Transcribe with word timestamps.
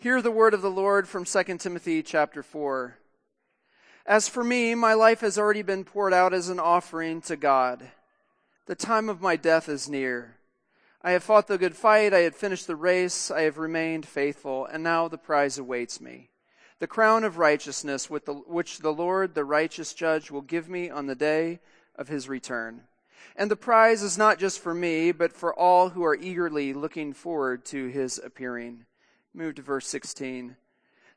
Hear 0.00 0.22
the 0.22 0.30
word 0.30 0.54
of 0.54 0.62
the 0.62 0.70
Lord 0.70 1.06
from 1.06 1.26
2 1.26 1.58
Timothy 1.58 2.02
chapter 2.02 2.42
4. 2.42 2.96
As 4.06 4.30
for 4.30 4.42
me, 4.42 4.74
my 4.74 4.94
life 4.94 5.20
has 5.20 5.36
already 5.36 5.60
been 5.60 5.84
poured 5.84 6.14
out 6.14 6.32
as 6.32 6.48
an 6.48 6.58
offering 6.58 7.20
to 7.20 7.36
God. 7.36 7.86
The 8.64 8.74
time 8.74 9.10
of 9.10 9.20
my 9.20 9.36
death 9.36 9.68
is 9.68 9.90
near. 9.90 10.38
I 11.02 11.10
have 11.10 11.22
fought 11.22 11.48
the 11.48 11.58
good 11.58 11.76
fight, 11.76 12.14
I 12.14 12.20
have 12.20 12.34
finished 12.34 12.66
the 12.66 12.76
race, 12.76 13.30
I 13.30 13.42
have 13.42 13.58
remained 13.58 14.06
faithful, 14.06 14.64
and 14.64 14.82
now 14.82 15.06
the 15.06 15.18
prize 15.18 15.58
awaits 15.58 16.00
me. 16.00 16.30
The 16.78 16.86
crown 16.86 17.22
of 17.22 17.36
righteousness 17.36 18.08
which 18.08 18.78
the 18.78 18.94
Lord, 18.94 19.34
the 19.34 19.44
righteous 19.44 19.92
judge, 19.92 20.30
will 20.30 20.40
give 20.40 20.66
me 20.66 20.88
on 20.88 21.08
the 21.08 21.14
day 21.14 21.60
of 21.94 22.08
his 22.08 22.26
return. 22.26 22.84
And 23.36 23.50
the 23.50 23.54
prize 23.54 24.02
is 24.02 24.16
not 24.16 24.38
just 24.38 24.60
for 24.60 24.72
me, 24.72 25.12
but 25.12 25.34
for 25.34 25.52
all 25.52 25.90
who 25.90 26.02
are 26.06 26.16
eagerly 26.16 26.72
looking 26.72 27.12
forward 27.12 27.66
to 27.66 27.88
his 27.88 28.16
appearing. 28.16 28.86
Move 29.32 29.54
to 29.54 29.62
verse 29.62 29.86
16. 29.86 30.56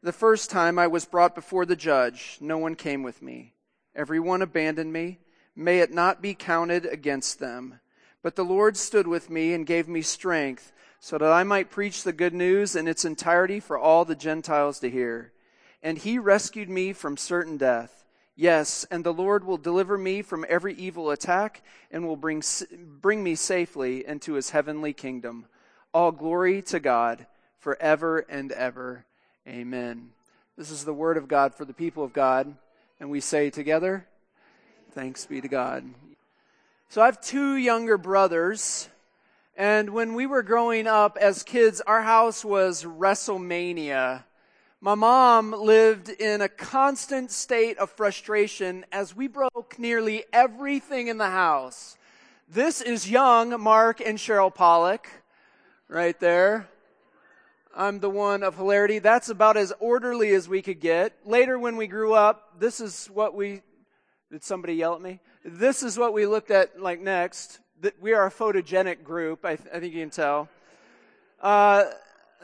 The 0.04 0.12
first 0.12 0.52
time 0.52 0.78
I 0.78 0.86
was 0.86 1.06
brought 1.06 1.34
before 1.34 1.66
the 1.66 1.76
judge, 1.76 2.38
no 2.40 2.60
one 2.60 2.76
came 2.76 3.02
with 3.02 3.24
me. 3.24 3.54
Everyone 3.96 4.44
abandoned 4.44 4.94
me. 4.94 5.20
May 5.56 5.80
it 5.80 5.92
not 5.92 6.22
be 6.22 6.36
counted 6.36 6.86
against 6.86 7.40
them. 7.40 7.80
But 8.22 8.36
the 8.36 8.46
Lord 8.46 8.78
stood 8.78 9.08
with 9.08 9.32
me 9.32 9.54
and 9.54 9.66
gave 9.66 9.88
me 9.88 10.04
strength 10.04 10.72
so 11.00 11.18
that 11.18 11.32
I 11.32 11.44
might 11.44 11.72
preach 11.72 12.04
the 12.04 12.14
good 12.14 12.36
news 12.36 12.76
in 12.76 12.88
its 12.88 13.04
entirety 13.04 13.60
for 13.60 13.78
all 13.80 14.06
the 14.06 14.16
Gentiles 14.16 14.80
to 14.80 14.90
hear. 14.92 15.34
And 15.82 15.98
he 15.98 16.20
rescued 16.20 16.70
me 16.70 16.94
from 16.94 17.18
certain 17.18 17.58
death. 17.58 18.06
Yes, 18.36 18.86
and 18.92 19.04
the 19.04 19.14
Lord 19.14 19.44
will 19.44 19.58
deliver 19.58 19.98
me 19.98 20.22
from 20.22 20.46
every 20.48 20.76
evil 20.76 21.10
attack 21.10 21.64
and 21.90 22.06
will 22.06 22.16
bring, 22.16 22.44
bring 23.02 23.24
me 23.24 23.34
safely 23.36 24.06
into 24.06 24.34
his 24.34 24.52
heavenly 24.52 24.94
kingdom. 24.94 25.48
All 25.94 26.12
glory 26.12 26.62
to 26.64 26.80
God 26.80 27.26
forever 27.64 28.20
and 28.28 28.52
ever. 28.52 29.06
Amen. 29.48 30.10
This 30.58 30.70
is 30.70 30.84
the 30.84 30.94
word 30.94 31.16
of 31.16 31.30
God 31.30 31.56
for 31.56 31.64
the 31.64 31.74
people 31.74 32.04
of 32.04 32.12
God. 32.12 32.54
And 33.00 33.10
we 33.10 33.22
say 33.22 33.50
together, 33.50 34.06
Thanks 34.92 35.26
be 35.26 35.42
to 35.42 35.48
God. 35.48 35.86
So 36.90 37.02
I 37.02 37.06
have 37.06 37.22
two 37.22 37.56
younger 37.56 37.98
brothers. 37.98 38.90
And 39.56 39.92
when 39.92 40.14
we 40.14 40.28
were 40.28 40.44
growing 40.44 40.88
up 40.88 41.18
as 41.20 41.42
kids, 41.42 41.80
our 41.82 42.02
house 42.02 42.44
was 42.44 42.84
WrestleMania. 42.84 44.26
My 44.82 44.96
mom 44.96 45.54
lived 45.54 46.10
in 46.10 46.42
a 46.42 46.50
constant 46.50 47.32
state 47.32 47.78
of 47.78 47.90
frustration 47.90 48.86
as 48.92 49.16
we 49.16 49.28
broke 49.28 49.80
nearly 49.80 50.26
everything 50.34 51.08
in 51.08 51.18
the 51.18 51.30
house. 51.30 51.98
This 52.50 52.82
is 52.82 53.10
young 53.10 53.60
Mark 53.62 54.02
and 54.02 54.18
Cheryl 54.18 54.54
Pollock 54.54 55.08
right 55.88 56.20
there. 56.20 56.68
I'm 57.76 58.00
the 58.00 58.10
one 58.10 58.44
of 58.44 58.56
hilarity. 58.56 59.00
That's 59.00 59.30
about 59.30 59.58
as 59.58 59.74
orderly 59.80 60.30
as 60.36 60.48
we 60.48 60.62
could 60.62 60.80
get. 60.80 61.14
Later, 61.26 61.58
when 61.58 61.76
we 61.76 61.88
grew 61.88 62.14
up, 62.14 62.60
this 62.60 62.80
is 62.80 63.08
what 63.08 63.34
we. 63.34 63.62
Did 64.32 64.44
somebody 64.44 64.76
yell 64.76 64.94
at 64.94 65.02
me? 65.02 65.20
This 65.44 65.82
is 65.82 65.98
what 65.98 66.14
we 66.14 66.28
looked 66.28 66.52
at 66.52 66.80
like 66.80 67.00
next. 67.00 67.60
That 67.82 68.00
we 68.00 68.14
are 68.14 68.28
a 68.28 68.32
photogenic 68.32 69.04
group. 69.04 69.44
I, 69.44 69.56
th- 69.56 69.70
I 69.74 69.80
think 69.80 69.94
you 69.94 70.02
can 70.02 70.12
tell. 70.12 70.50
Uh, 71.42 71.86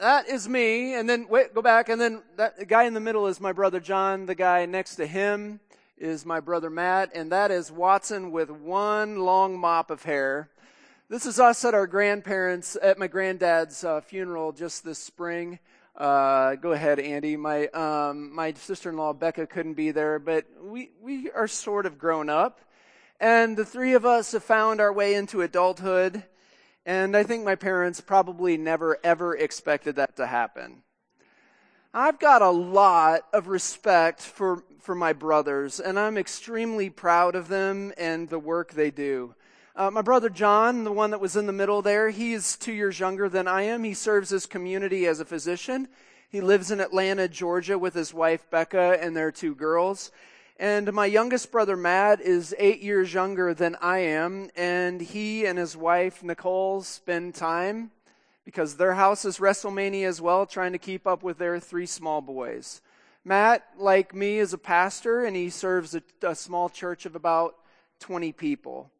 that 0.00 0.28
is 0.28 0.48
me. 0.48 0.94
And 0.94 1.08
then 1.08 1.28
wait, 1.28 1.54
go 1.54 1.62
back. 1.62 1.88
And 1.88 2.00
then 2.00 2.22
that 2.36 2.58
the 2.58 2.66
guy 2.66 2.84
in 2.84 2.94
the 2.94 3.00
middle 3.00 3.28
is 3.28 3.40
my 3.40 3.52
brother 3.52 3.78
John. 3.78 4.26
The 4.26 4.34
guy 4.34 4.66
next 4.66 4.96
to 4.96 5.06
him 5.06 5.60
is 5.96 6.26
my 6.26 6.40
brother 6.40 6.70
Matt, 6.70 7.10
and 7.14 7.30
that 7.30 7.50
is 7.50 7.70
Watson 7.70 8.32
with 8.32 8.50
one 8.50 9.20
long 9.20 9.56
mop 9.56 9.90
of 9.90 10.02
hair. 10.02 10.48
This 11.10 11.26
is 11.26 11.40
us 11.40 11.64
at 11.64 11.74
our 11.74 11.88
grandparents, 11.88 12.76
at 12.80 12.96
my 12.96 13.08
granddad's 13.08 13.82
uh, 13.82 14.00
funeral 14.00 14.52
just 14.52 14.84
this 14.84 15.00
spring. 15.00 15.58
Uh, 15.96 16.54
go 16.54 16.70
ahead, 16.70 17.00
Andy. 17.00 17.36
My 17.36 17.66
um, 17.70 18.32
my 18.32 18.52
sister-in-law 18.52 19.14
Becca 19.14 19.48
couldn't 19.48 19.74
be 19.74 19.90
there, 19.90 20.20
but 20.20 20.44
we 20.62 20.92
we 21.02 21.28
are 21.32 21.48
sort 21.48 21.84
of 21.84 21.98
grown 21.98 22.30
up, 22.30 22.60
and 23.18 23.56
the 23.56 23.64
three 23.64 23.94
of 23.94 24.06
us 24.06 24.30
have 24.30 24.44
found 24.44 24.80
our 24.80 24.92
way 24.92 25.14
into 25.14 25.42
adulthood. 25.42 26.22
And 26.86 27.16
I 27.16 27.24
think 27.24 27.44
my 27.44 27.56
parents 27.56 28.00
probably 28.00 28.56
never 28.56 28.96
ever 29.02 29.36
expected 29.36 29.96
that 29.96 30.14
to 30.18 30.28
happen. 30.28 30.84
I've 31.92 32.20
got 32.20 32.40
a 32.40 32.50
lot 32.50 33.22
of 33.32 33.48
respect 33.48 34.22
for 34.22 34.62
for 34.78 34.94
my 34.94 35.12
brothers, 35.12 35.80
and 35.80 35.98
I'm 35.98 36.16
extremely 36.16 36.88
proud 36.88 37.34
of 37.34 37.48
them 37.48 37.92
and 37.98 38.28
the 38.28 38.38
work 38.38 38.74
they 38.74 38.92
do. 38.92 39.34
Uh, 39.76 39.88
my 39.88 40.02
brother 40.02 40.28
John, 40.28 40.82
the 40.82 40.90
one 40.90 41.10
that 41.12 41.20
was 41.20 41.36
in 41.36 41.46
the 41.46 41.52
middle 41.52 41.80
there, 41.80 42.10
he 42.10 42.32
is 42.32 42.56
two 42.56 42.72
years 42.72 42.98
younger 42.98 43.28
than 43.28 43.46
I 43.46 43.62
am. 43.62 43.84
He 43.84 43.94
serves 43.94 44.28
his 44.28 44.44
community 44.44 45.06
as 45.06 45.20
a 45.20 45.24
physician. 45.24 45.86
He 46.28 46.40
lives 46.40 46.72
in 46.72 46.80
Atlanta, 46.80 47.28
Georgia 47.28 47.78
with 47.78 47.94
his 47.94 48.12
wife 48.12 48.50
Becca 48.50 48.98
and 49.00 49.16
their 49.16 49.30
two 49.30 49.54
girls. 49.54 50.10
And 50.58 50.92
my 50.92 51.06
youngest 51.06 51.52
brother 51.52 51.76
Matt 51.76 52.20
is 52.20 52.52
eight 52.58 52.82
years 52.82 53.14
younger 53.14 53.54
than 53.54 53.76
I 53.80 53.98
am, 53.98 54.50
and 54.56 55.00
he 55.00 55.46
and 55.46 55.56
his 55.56 55.76
wife 55.76 56.22
Nicole 56.22 56.82
spend 56.82 57.36
time 57.36 57.92
because 58.44 58.76
their 58.76 58.94
house 58.94 59.24
is 59.24 59.38
WrestleMania 59.38 60.06
as 60.06 60.20
well, 60.20 60.46
trying 60.46 60.72
to 60.72 60.78
keep 60.78 61.06
up 61.06 61.22
with 61.22 61.38
their 61.38 61.60
three 61.60 61.86
small 61.86 62.20
boys. 62.20 62.82
Matt, 63.24 63.68
like 63.78 64.16
me, 64.16 64.38
is 64.38 64.52
a 64.52 64.58
pastor, 64.58 65.24
and 65.24 65.36
he 65.36 65.48
serves 65.48 65.94
a, 65.94 66.02
a 66.22 66.34
small 66.34 66.68
church 66.68 67.06
of 67.06 67.14
about 67.14 67.54
20 68.00 68.32
people. 68.32 68.90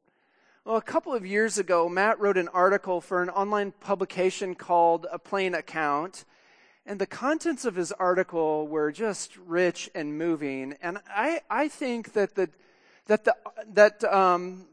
Well, 0.66 0.76
a 0.76 0.82
couple 0.82 1.14
of 1.14 1.24
years 1.24 1.56
ago, 1.56 1.88
Matt 1.88 2.20
wrote 2.20 2.36
an 2.36 2.48
article 2.48 3.00
for 3.00 3.22
an 3.22 3.30
online 3.30 3.72
publication 3.80 4.54
called 4.54 5.06
A 5.10 5.18
Plain 5.18 5.54
Account. 5.54 6.26
And 6.84 7.00
the 7.00 7.06
contents 7.06 7.64
of 7.64 7.76
his 7.76 7.92
article 7.92 8.68
were 8.68 8.92
just 8.92 9.38
rich 9.38 9.88
and 9.94 10.18
moving. 10.18 10.74
And 10.82 10.98
I, 11.08 11.40
I 11.48 11.68
think 11.68 12.12
that 12.12 12.34
the, 12.34 12.50
that 13.06 13.24
the, 13.24 13.36
that, 13.68 14.04
um, 14.04 14.66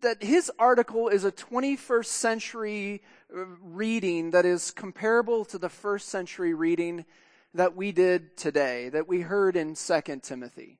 that 0.00 0.22
his 0.22 0.50
article 0.58 1.08
is 1.08 1.24
a 1.24 1.32
21st 1.32 2.06
century 2.06 3.02
uh, 3.30 3.44
reading 3.60 4.30
that 4.30 4.46
is 4.46 4.70
comparable 4.70 5.44
to 5.44 5.58
the 5.58 5.68
first 5.68 6.08
century 6.08 6.54
reading 6.54 7.04
that 7.52 7.76
we 7.76 7.92
did 7.92 8.34
today, 8.38 8.88
that 8.88 9.06
we 9.06 9.20
heard 9.20 9.56
in 9.56 9.74
2 9.74 10.20
Timothy. 10.22 10.78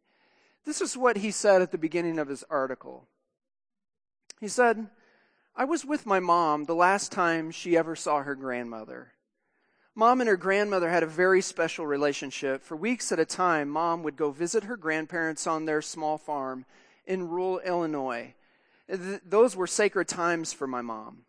This 0.64 0.80
is 0.80 0.96
what 0.96 1.18
he 1.18 1.32
said 1.32 1.60
at 1.60 1.70
the 1.70 1.76
beginning 1.76 2.18
of 2.18 2.28
his 2.28 2.44
article. 2.48 3.08
He 4.40 4.48
said, 4.48 4.88
I 5.56 5.64
was 5.64 5.84
with 5.84 6.06
my 6.06 6.20
mom 6.20 6.64
the 6.64 6.74
last 6.74 7.10
time 7.10 7.50
she 7.50 7.76
ever 7.76 7.96
saw 7.96 8.22
her 8.22 8.34
grandmother. 8.34 9.12
Mom 9.94 10.20
and 10.20 10.28
her 10.28 10.36
grandmother 10.36 10.88
had 10.88 11.02
a 11.02 11.08
very 11.08 11.42
special 11.42 11.84
relationship. 11.84 12.62
For 12.62 12.76
weeks 12.76 13.10
at 13.10 13.18
a 13.18 13.24
time, 13.24 13.68
mom 13.68 14.04
would 14.04 14.16
go 14.16 14.30
visit 14.30 14.64
her 14.64 14.76
grandparents 14.76 15.46
on 15.48 15.64
their 15.64 15.82
small 15.82 16.18
farm 16.18 16.64
in 17.04 17.28
rural 17.28 17.58
Illinois. 17.58 18.34
those 18.86 19.56
were 19.56 19.66
sacred 19.66 20.06
times 20.06 20.52
for 20.52 20.68
my 20.68 20.80
mom. 20.80 21.24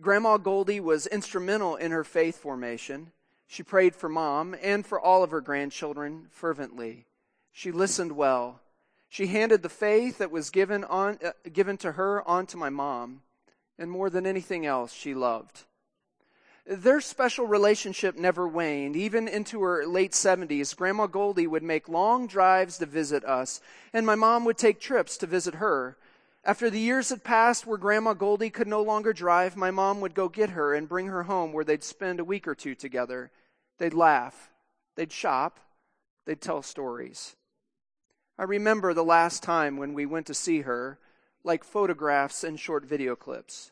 Grandma 0.00 0.36
Goldie 0.36 0.80
was 0.80 1.08
instrumental 1.08 1.74
in 1.76 1.90
her 1.90 2.04
faith 2.04 2.36
formation. 2.36 3.10
She 3.48 3.62
prayed 3.62 3.94
for 3.94 4.08
mom 4.08 4.54
and 4.62 4.86
for 4.86 5.00
all 5.00 5.22
of 5.22 5.30
her 5.32 5.40
grandchildren 5.40 6.28
fervently. 6.30 7.06
She 7.52 7.72
listened 7.72 8.12
well. 8.12 8.60
She 9.14 9.28
handed 9.28 9.62
the 9.62 9.68
faith 9.68 10.18
that 10.18 10.32
was 10.32 10.50
given, 10.50 10.82
on, 10.82 11.20
uh, 11.24 11.30
given 11.52 11.76
to 11.76 11.92
her 11.92 12.26
on 12.28 12.46
to 12.46 12.56
my 12.56 12.68
mom, 12.68 13.22
and 13.78 13.88
more 13.88 14.10
than 14.10 14.26
anything 14.26 14.66
else, 14.66 14.92
she 14.92 15.14
loved. 15.14 15.62
Their 16.66 17.00
special 17.00 17.46
relationship 17.46 18.16
never 18.16 18.48
waned. 18.48 18.96
Even 18.96 19.28
into 19.28 19.62
her 19.62 19.86
late 19.86 20.14
70s, 20.14 20.74
Grandma 20.74 21.06
Goldie 21.06 21.46
would 21.46 21.62
make 21.62 21.88
long 21.88 22.26
drives 22.26 22.76
to 22.78 22.86
visit 22.86 23.24
us, 23.24 23.60
and 23.92 24.04
my 24.04 24.16
mom 24.16 24.44
would 24.46 24.58
take 24.58 24.80
trips 24.80 25.16
to 25.18 25.28
visit 25.28 25.54
her. 25.54 25.96
After 26.42 26.68
the 26.68 26.80
years 26.80 27.10
had 27.10 27.22
passed 27.22 27.68
where 27.68 27.78
Grandma 27.78 28.14
Goldie 28.14 28.50
could 28.50 28.66
no 28.66 28.82
longer 28.82 29.12
drive, 29.12 29.56
my 29.56 29.70
mom 29.70 30.00
would 30.00 30.14
go 30.14 30.28
get 30.28 30.50
her 30.50 30.74
and 30.74 30.88
bring 30.88 31.06
her 31.06 31.22
home 31.22 31.52
where 31.52 31.64
they'd 31.64 31.84
spend 31.84 32.18
a 32.18 32.24
week 32.24 32.48
or 32.48 32.56
two 32.56 32.74
together. 32.74 33.30
They'd 33.78 33.94
laugh, 33.94 34.50
they'd 34.96 35.12
shop, 35.12 35.60
they'd 36.26 36.40
tell 36.40 36.62
stories. 36.62 37.36
I 38.38 38.42
remember 38.44 38.92
the 38.92 39.04
last 39.04 39.42
time 39.42 39.76
when 39.76 39.94
we 39.94 40.06
went 40.06 40.26
to 40.26 40.34
see 40.34 40.62
her, 40.62 40.98
like 41.44 41.62
photographs 41.62 42.42
and 42.42 42.58
short 42.58 42.84
video 42.84 43.14
clips. 43.14 43.70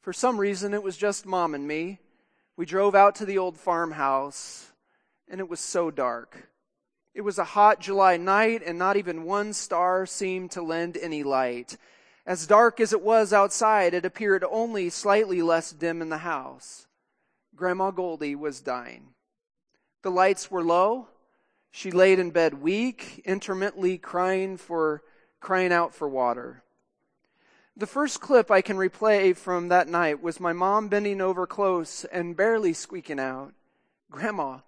For 0.00 0.12
some 0.12 0.38
reason, 0.38 0.74
it 0.74 0.82
was 0.82 0.96
just 0.96 1.26
mom 1.26 1.54
and 1.54 1.68
me. 1.68 2.00
We 2.56 2.66
drove 2.66 2.94
out 2.94 3.14
to 3.16 3.26
the 3.26 3.38
old 3.38 3.56
farmhouse, 3.56 4.72
and 5.28 5.40
it 5.40 5.48
was 5.48 5.60
so 5.60 5.90
dark. 5.90 6.48
It 7.14 7.20
was 7.20 7.38
a 7.38 7.44
hot 7.44 7.80
July 7.80 8.16
night, 8.16 8.62
and 8.64 8.78
not 8.78 8.96
even 8.96 9.24
one 9.24 9.52
star 9.52 10.04
seemed 10.04 10.50
to 10.52 10.62
lend 10.62 10.96
any 10.96 11.22
light. 11.22 11.76
As 12.26 12.46
dark 12.46 12.80
as 12.80 12.92
it 12.92 13.02
was 13.02 13.32
outside, 13.32 13.94
it 13.94 14.04
appeared 14.04 14.44
only 14.50 14.90
slightly 14.90 15.42
less 15.42 15.70
dim 15.70 16.02
in 16.02 16.08
the 16.08 16.18
house. 16.18 16.88
Grandma 17.54 17.92
Goldie 17.92 18.34
was 18.34 18.60
dying. 18.60 19.14
The 20.02 20.10
lights 20.10 20.50
were 20.50 20.62
low, 20.62 21.08
she 21.76 21.90
laid 21.90 22.18
in 22.18 22.30
bed 22.30 22.54
weak, 22.62 23.20
intermittently 23.26 23.98
crying 23.98 24.56
for 24.56 25.02
crying 25.40 25.74
out 25.74 25.94
for 25.94 26.08
water. 26.08 26.62
The 27.76 27.86
first 27.86 28.18
clip 28.18 28.50
I 28.50 28.62
can 28.62 28.78
replay 28.78 29.36
from 29.36 29.68
that 29.68 29.86
night 29.86 30.22
was 30.22 30.40
my 30.40 30.54
mom 30.54 30.88
bending 30.88 31.20
over 31.20 31.46
close 31.46 32.06
and 32.06 32.34
barely 32.34 32.72
squeaking 32.72 33.20
out, 33.20 33.52
"Grandma, 34.10 34.60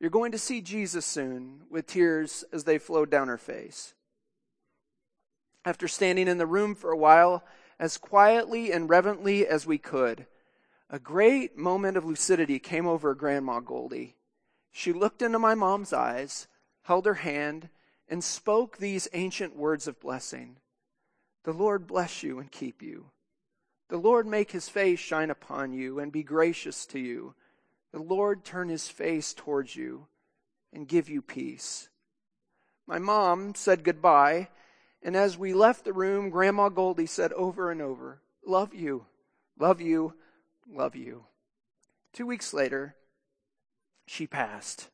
You're 0.00 0.10
going 0.10 0.32
to 0.32 0.38
see 0.38 0.60
Jesus 0.60 1.06
soon, 1.06 1.66
with 1.70 1.86
tears 1.86 2.44
as 2.52 2.64
they 2.64 2.78
flowed 2.78 3.10
down 3.10 3.28
her 3.28 3.38
face. 3.38 3.94
After 5.64 5.86
standing 5.86 6.26
in 6.26 6.38
the 6.38 6.48
room 6.48 6.74
for 6.74 6.90
a 6.90 6.96
while, 6.96 7.44
as 7.78 7.96
quietly 7.96 8.72
and 8.72 8.90
reverently 8.90 9.46
as 9.46 9.66
we 9.68 9.78
could, 9.78 10.26
a 10.90 10.98
great 10.98 11.56
moment 11.56 11.96
of 11.96 12.04
lucidity 12.04 12.58
came 12.58 12.88
over 12.88 13.14
Grandma 13.14 13.60
Goldie. 13.60 14.16
She 14.76 14.92
looked 14.92 15.22
into 15.22 15.38
my 15.38 15.54
mom's 15.54 15.92
eyes, 15.92 16.48
held 16.82 17.06
her 17.06 17.14
hand, 17.14 17.68
and 18.08 18.24
spoke 18.24 18.76
these 18.76 19.06
ancient 19.12 19.54
words 19.54 19.86
of 19.86 20.00
blessing. 20.00 20.56
The 21.44 21.52
Lord 21.52 21.86
bless 21.86 22.24
you 22.24 22.40
and 22.40 22.50
keep 22.50 22.82
you. 22.82 23.12
The 23.88 23.98
Lord 23.98 24.26
make 24.26 24.50
his 24.50 24.68
face 24.68 24.98
shine 24.98 25.30
upon 25.30 25.74
you 25.74 26.00
and 26.00 26.10
be 26.10 26.24
gracious 26.24 26.86
to 26.86 26.98
you. 26.98 27.36
The 27.92 28.02
Lord 28.02 28.44
turn 28.44 28.68
his 28.68 28.88
face 28.88 29.32
towards 29.32 29.76
you 29.76 30.08
and 30.72 30.88
give 30.88 31.08
you 31.08 31.22
peace. 31.22 31.88
My 32.84 32.98
mom 32.98 33.54
said 33.54 33.84
goodbye, 33.84 34.48
and 35.04 35.16
as 35.16 35.38
we 35.38 35.54
left 35.54 35.84
the 35.84 35.92
room, 35.92 36.30
Grandma 36.30 36.68
Goldie 36.68 37.06
said 37.06 37.32
over 37.34 37.70
and 37.70 37.80
over, 37.80 38.22
Love 38.44 38.74
you, 38.74 39.06
love 39.56 39.80
you, 39.80 40.14
love 40.68 40.96
you. 40.96 41.26
Two 42.12 42.26
weeks 42.26 42.52
later, 42.52 42.96
she 44.06 44.26
passed. 44.26 44.88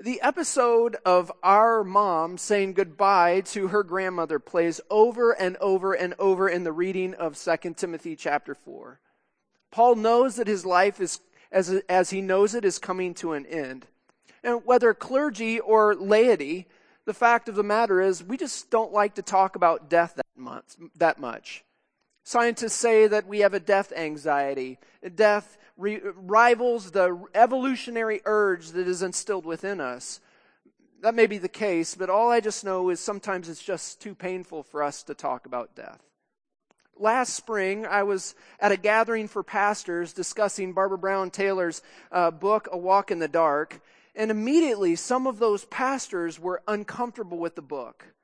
The 0.00 0.20
episode 0.22 0.96
of 1.04 1.30
our 1.42 1.84
mom 1.84 2.36
saying 2.36 2.74
goodbye 2.74 3.42
to 3.46 3.68
her 3.68 3.84
grandmother 3.84 4.40
plays 4.40 4.80
over 4.90 5.32
and 5.32 5.56
over 5.58 5.92
and 5.94 6.14
over 6.18 6.48
in 6.48 6.64
the 6.64 6.72
reading 6.72 7.14
of 7.14 7.38
2 7.38 7.74
Timothy 7.74 8.16
chapter 8.16 8.54
4. 8.54 8.98
Paul 9.70 9.94
knows 9.94 10.36
that 10.36 10.48
his 10.48 10.66
life 10.66 11.00
is, 11.00 11.20
as, 11.52 11.70
as 11.88 12.10
he 12.10 12.20
knows 12.20 12.54
it, 12.54 12.64
is 12.64 12.78
coming 12.78 13.14
to 13.14 13.32
an 13.32 13.46
end. 13.46 13.86
And 14.42 14.66
whether 14.66 14.92
clergy 14.94 15.60
or 15.60 15.94
laity, 15.94 16.66
the 17.06 17.14
fact 17.14 17.48
of 17.48 17.54
the 17.54 17.62
matter 17.62 18.00
is 18.00 18.22
we 18.22 18.36
just 18.36 18.70
don't 18.70 18.92
like 18.92 19.14
to 19.14 19.22
talk 19.22 19.54
about 19.54 19.88
death 19.88 20.14
that 20.16 20.26
much. 20.36 20.64
That 20.96 21.20
much. 21.20 21.64
Scientists 22.24 22.74
say 22.74 23.06
that 23.06 23.26
we 23.26 23.40
have 23.40 23.54
a 23.54 23.60
death 23.60 23.92
anxiety. 23.92 24.78
Death 25.14 25.56
re- 25.76 26.00
rivals 26.14 26.90
the 26.90 27.24
evolutionary 27.34 28.20
urge 28.24 28.68
that 28.70 28.88
is 28.88 29.02
instilled 29.02 29.46
within 29.46 29.80
us. 29.80 30.20
That 31.02 31.14
may 31.14 31.26
be 31.26 31.38
the 31.38 31.48
case, 31.48 31.94
but 31.94 32.08
all 32.08 32.30
I 32.30 32.40
just 32.40 32.64
know 32.64 32.88
is 32.90 33.00
sometimes 33.00 33.48
it's 33.48 33.62
just 33.62 34.00
too 34.00 34.14
painful 34.14 34.62
for 34.62 34.82
us 34.82 35.02
to 35.04 35.14
talk 35.14 35.46
about 35.46 35.74
death. 35.74 36.00
Last 36.96 37.34
spring, 37.34 37.86
I 37.86 38.04
was 38.04 38.34
at 38.60 38.72
a 38.72 38.76
gathering 38.76 39.28
for 39.28 39.42
pastors 39.42 40.12
discussing 40.12 40.72
Barbara 40.72 40.98
Brown 40.98 41.30
Taylor's 41.30 41.82
uh, 42.12 42.30
book, 42.30 42.68
A 42.70 42.78
Walk 42.78 43.10
in 43.10 43.18
the 43.18 43.28
Dark, 43.28 43.80
and 44.14 44.30
immediately 44.30 44.94
some 44.94 45.26
of 45.26 45.38
those 45.38 45.64
pastors 45.64 46.38
were 46.38 46.62
uncomfortable 46.68 47.38
with 47.38 47.56
the 47.56 47.62
book. 47.62 48.14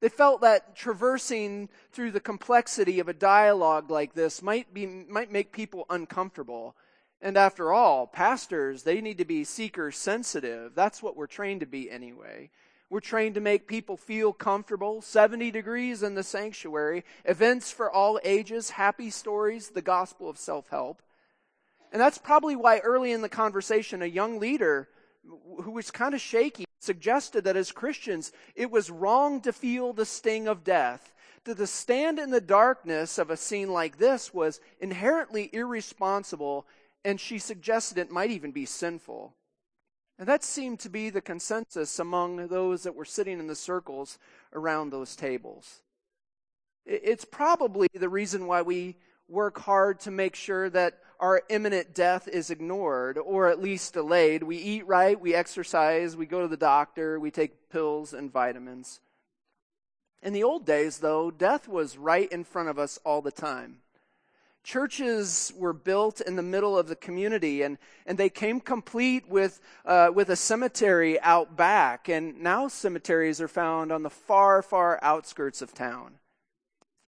They 0.00 0.08
felt 0.08 0.40
that 0.40 0.74
traversing 0.74 1.68
through 1.92 2.12
the 2.12 2.20
complexity 2.20 2.98
of 2.98 3.08
a 3.08 3.14
dialogue 3.14 3.90
like 3.90 4.14
this 4.14 4.42
might, 4.42 4.72
be, 4.74 4.86
might 4.86 5.30
make 5.30 5.52
people 5.52 5.86
uncomfortable. 5.88 6.76
And 7.24 7.38
after 7.38 7.72
all, 7.72 8.06
pastors, 8.06 8.82
they 8.82 9.00
need 9.00 9.16
to 9.16 9.24
be 9.24 9.44
seeker 9.44 9.90
sensitive. 9.90 10.74
That's 10.74 11.02
what 11.02 11.16
we're 11.16 11.26
trained 11.26 11.60
to 11.60 11.66
be 11.66 11.90
anyway. 11.90 12.50
We're 12.90 13.00
trained 13.00 13.36
to 13.36 13.40
make 13.40 13.66
people 13.66 13.96
feel 13.96 14.34
comfortable. 14.34 15.00
70 15.00 15.50
degrees 15.50 16.02
in 16.02 16.14
the 16.14 16.22
sanctuary, 16.22 17.02
events 17.24 17.70
for 17.70 17.90
all 17.90 18.20
ages, 18.24 18.68
happy 18.68 19.08
stories, 19.08 19.70
the 19.70 19.80
gospel 19.80 20.28
of 20.28 20.36
self 20.36 20.68
help. 20.68 21.00
And 21.92 22.00
that's 22.00 22.18
probably 22.18 22.56
why 22.56 22.80
early 22.80 23.10
in 23.10 23.22
the 23.22 23.30
conversation, 23.30 24.02
a 24.02 24.06
young 24.06 24.38
leader 24.38 24.90
who 25.62 25.70
was 25.70 25.90
kind 25.90 26.12
of 26.12 26.20
shaky 26.20 26.66
suggested 26.78 27.44
that 27.44 27.56
as 27.56 27.72
Christians, 27.72 28.32
it 28.54 28.70
was 28.70 28.90
wrong 28.90 29.40
to 29.40 29.52
feel 29.54 29.94
the 29.94 30.04
sting 30.04 30.46
of 30.46 30.62
death. 30.62 31.14
That 31.44 31.56
to 31.56 31.66
stand 31.66 32.18
in 32.18 32.30
the 32.30 32.40
darkness 32.40 33.16
of 33.16 33.30
a 33.30 33.36
scene 33.36 33.70
like 33.70 33.96
this 33.96 34.34
was 34.34 34.60
inherently 34.78 35.48
irresponsible 35.54 36.66
and 37.04 37.20
she 37.20 37.38
suggested 37.38 37.98
it 37.98 38.10
might 38.10 38.30
even 38.30 38.52
be 38.52 38.64
sinful. 38.64 39.34
And 40.18 40.28
that 40.28 40.44
seemed 40.44 40.80
to 40.80 40.88
be 40.88 41.10
the 41.10 41.20
consensus 41.20 41.98
among 41.98 42.48
those 42.48 42.84
that 42.84 42.94
were 42.94 43.04
sitting 43.04 43.38
in 43.38 43.46
the 43.46 43.56
circles 43.56 44.18
around 44.52 44.90
those 44.90 45.16
tables. 45.16 45.82
It's 46.86 47.24
probably 47.24 47.88
the 47.92 48.08
reason 48.08 48.46
why 48.46 48.62
we 48.62 48.96
work 49.28 49.58
hard 49.60 50.00
to 50.00 50.10
make 50.10 50.36
sure 50.36 50.68
that 50.70 50.98
our 51.18 51.42
imminent 51.48 51.94
death 51.94 52.28
is 52.28 52.50
ignored 52.50 53.18
or 53.18 53.48
at 53.48 53.60
least 53.60 53.94
delayed. 53.94 54.42
We 54.42 54.58
eat 54.58 54.86
right, 54.86 55.18
we 55.18 55.34
exercise, 55.34 56.16
we 56.16 56.26
go 56.26 56.42
to 56.42 56.48
the 56.48 56.56
doctor, 56.56 57.18
we 57.18 57.30
take 57.30 57.70
pills 57.70 58.12
and 58.12 58.30
vitamins. 58.30 59.00
In 60.22 60.32
the 60.32 60.42
old 60.42 60.66
days, 60.66 60.98
though, 60.98 61.30
death 61.30 61.68
was 61.68 61.98
right 61.98 62.30
in 62.30 62.44
front 62.44 62.68
of 62.68 62.78
us 62.78 62.98
all 63.04 63.22
the 63.22 63.32
time. 63.32 63.78
Churches 64.64 65.52
were 65.58 65.74
built 65.74 66.22
in 66.22 66.36
the 66.36 66.42
middle 66.42 66.76
of 66.78 66.88
the 66.88 66.96
community, 66.96 67.60
and, 67.60 67.76
and 68.06 68.16
they 68.16 68.30
came 68.30 68.60
complete 68.60 69.28
with, 69.28 69.60
uh, 69.84 70.10
with 70.12 70.30
a 70.30 70.36
cemetery 70.36 71.20
out 71.20 71.54
back. 71.54 72.08
And 72.08 72.40
now 72.40 72.68
cemeteries 72.68 73.42
are 73.42 73.48
found 73.48 73.92
on 73.92 74.02
the 74.02 74.10
far, 74.10 74.62
far 74.62 74.98
outskirts 75.02 75.60
of 75.60 75.74
town. 75.74 76.14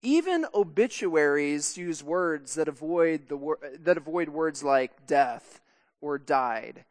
Even 0.02 0.46
obituaries 0.54 1.78
use 1.78 2.04
words 2.04 2.56
that 2.56 2.68
avoid, 2.68 3.30
the, 3.30 3.56
that 3.80 3.96
avoid 3.96 4.28
words 4.28 4.62
like 4.62 5.08
death 5.08 5.62
or 6.02 6.18
died. 6.18 6.84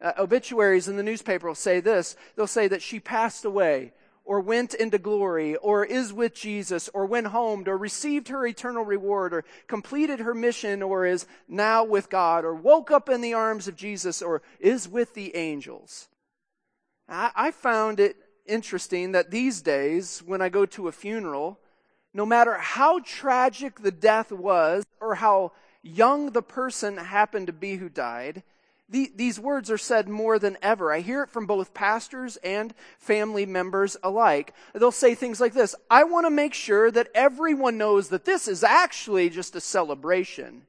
Uh, 0.00 0.12
obituaries 0.18 0.86
in 0.86 0.96
the 0.96 1.02
newspaper 1.02 1.48
will 1.48 1.54
say 1.54 1.78
this 1.78 2.16
they'll 2.34 2.46
say 2.46 2.66
that 2.66 2.82
she 2.82 2.98
passed 2.98 3.44
away 3.44 3.92
or 4.24 4.40
went 4.40 4.74
into 4.74 4.98
glory, 4.98 5.56
or 5.56 5.84
is 5.84 6.12
with 6.12 6.34
Jesus, 6.34 6.88
or 6.94 7.06
went 7.06 7.28
home, 7.28 7.64
or 7.66 7.76
received 7.76 8.28
her 8.28 8.46
eternal 8.46 8.84
reward, 8.84 9.32
or 9.34 9.44
completed 9.66 10.20
her 10.20 10.34
mission, 10.34 10.82
or 10.82 11.04
is 11.04 11.26
now 11.48 11.84
with 11.84 12.08
God, 12.08 12.44
or 12.44 12.54
woke 12.54 12.90
up 12.90 13.08
in 13.08 13.20
the 13.20 13.34
arms 13.34 13.66
of 13.66 13.76
Jesus, 13.76 14.22
or 14.22 14.42
is 14.60 14.88
with 14.88 15.14
the 15.14 15.34
angels. 15.34 16.08
I, 17.08 17.30
I 17.34 17.50
found 17.50 18.00
it 18.00 18.16
interesting 18.46 19.12
that 19.12 19.30
these 19.30 19.60
days, 19.60 20.22
when 20.24 20.40
I 20.40 20.48
go 20.48 20.66
to 20.66 20.88
a 20.88 20.92
funeral, 20.92 21.58
no 22.14 22.26
matter 22.26 22.54
how 22.54 23.00
tragic 23.00 23.80
the 23.80 23.90
death 23.90 24.30
was, 24.30 24.84
or 25.00 25.16
how 25.16 25.52
young 25.82 26.30
the 26.30 26.42
person 26.42 26.96
happened 26.96 27.48
to 27.48 27.52
be 27.52 27.76
who 27.76 27.88
died, 27.88 28.42
the, 28.92 29.10
these 29.16 29.40
words 29.40 29.70
are 29.70 29.78
said 29.78 30.06
more 30.06 30.38
than 30.38 30.58
ever. 30.60 30.92
I 30.92 31.00
hear 31.00 31.22
it 31.22 31.30
from 31.30 31.46
both 31.46 31.72
pastors 31.72 32.36
and 32.44 32.74
family 32.98 33.46
members 33.46 33.96
alike. 34.02 34.54
They'll 34.74 34.92
say 34.92 35.14
things 35.14 35.40
like 35.40 35.54
this 35.54 35.74
I 35.90 36.04
want 36.04 36.26
to 36.26 36.30
make 36.30 36.52
sure 36.52 36.90
that 36.90 37.08
everyone 37.14 37.78
knows 37.78 38.10
that 38.10 38.26
this 38.26 38.46
is 38.46 38.62
actually 38.62 39.30
just 39.30 39.56
a 39.56 39.60
celebration. 39.60 40.66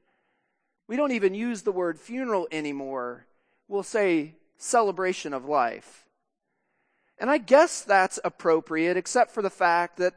We 0.88 0.96
don't 0.96 1.12
even 1.12 1.34
use 1.34 1.62
the 1.62 1.72
word 1.72 2.00
funeral 2.00 2.48
anymore. 2.50 3.26
We'll 3.68 3.82
say 3.82 4.34
celebration 4.56 5.34
of 5.34 5.44
life. 5.44 6.06
And 7.18 7.30
I 7.30 7.38
guess 7.38 7.82
that's 7.82 8.18
appropriate, 8.24 8.96
except 8.96 9.32
for 9.32 9.42
the 9.42 9.50
fact 9.50 9.98
that 9.98 10.14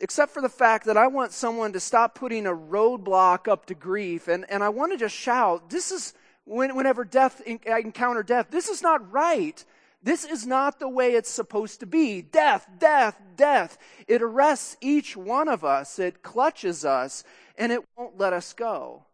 except 0.00 0.32
for 0.32 0.40
the 0.40 0.48
fact 0.48 0.86
that 0.86 0.96
I 0.96 1.08
want 1.08 1.32
someone 1.32 1.72
to 1.72 1.80
stop 1.80 2.14
putting 2.14 2.46
a 2.46 2.54
roadblock 2.54 3.48
up 3.48 3.66
to 3.66 3.74
grief 3.74 4.28
and, 4.28 4.48
and 4.48 4.62
I 4.62 4.68
want 4.68 4.92
to 4.92 4.98
just 4.98 5.16
shout, 5.16 5.70
this 5.70 5.90
is 5.90 6.14
when, 6.48 6.74
whenever 6.74 7.04
death, 7.04 7.42
I 7.46 7.80
encounter 7.80 8.22
death, 8.22 8.46
this 8.50 8.68
is 8.68 8.82
not 8.82 9.12
right. 9.12 9.62
This 10.02 10.24
is 10.24 10.46
not 10.46 10.78
the 10.78 10.88
way 10.88 11.12
it's 11.12 11.28
supposed 11.28 11.80
to 11.80 11.86
be. 11.86 12.22
Death, 12.22 12.66
death, 12.78 13.20
death. 13.36 13.76
It 14.06 14.22
arrests 14.22 14.76
each 14.80 15.16
one 15.16 15.48
of 15.48 15.64
us, 15.64 15.98
it 15.98 16.22
clutches 16.22 16.84
us, 16.84 17.24
and 17.56 17.72
it 17.72 17.84
won't 17.96 18.16
let 18.16 18.32
us 18.32 18.52
go. 18.52 19.04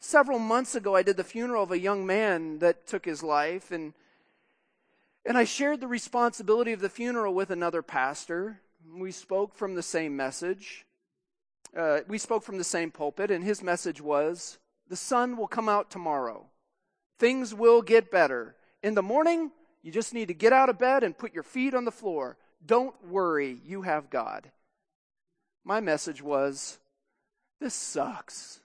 Several 0.00 0.38
months 0.38 0.74
ago, 0.74 0.96
I 0.96 1.02
did 1.02 1.16
the 1.16 1.24
funeral 1.24 1.62
of 1.62 1.70
a 1.70 1.78
young 1.78 2.04
man 2.04 2.58
that 2.58 2.86
took 2.86 3.04
his 3.04 3.22
life, 3.22 3.70
and, 3.70 3.94
and 5.24 5.38
I 5.38 5.44
shared 5.44 5.80
the 5.80 5.86
responsibility 5.86 6.72
of 6.72 6.80
the 6.80 6.88
funeral 6.88 7.32
with 7.32 7.50
another 7.50 7.80
pastor. 7.80 8.60
We 8.98 9.12
spoke 9.12 9.54
from 9.54 9.74
the 9.74 9.82
same 9.82 10.16
message. 10.16 10.84
Uh, 11.76 12.00
we 12.08 12.18
spoke 12.18 12.42
from 12.42 12.58
the 12.58 12.64
same 12.64 12.90
pulpit, 12.90 13.30
and 13.30 13.44
his 13.44 13.62
message 13.62 14.00
was 14.00 14.58
the 14.94 14.98
sun 14.98 15.36
will 15.36 15.48
come 15.48 15.68
out 15.68 15.90
tomorrow. 15.90 16.46
Things 17.18 17.52
will 17.52 17.82
get 17.82 18.12
better. 18.12 18.54
In 18.80 18.94
the 18.94 19.02
morning, 19.02 19.50
you 19.82 19.90
just 19.90 20.14
need 20.14 20.28
to 20.28 20.34
get 20.34 20.52
out 20.52 20.68
of 20.68 20.78
bed 20.78 21.02
and 21.02 21.18
put 21.18 21.34
your 21.34 21.42
feet 21.42 21.74
on 21.74 21.84
the 21.84 21.90
floor. 21.90 22.36
Don't 22.64 22.94
worry, 23.08 23.58
you 23.66 23.82
have 23.82 24.08
God. 24.08 24.52
My 25.64 25.80
message 25.80 26.22
was 26.22 26.78
this 27.60 27.74
sucks. 27.74 28.60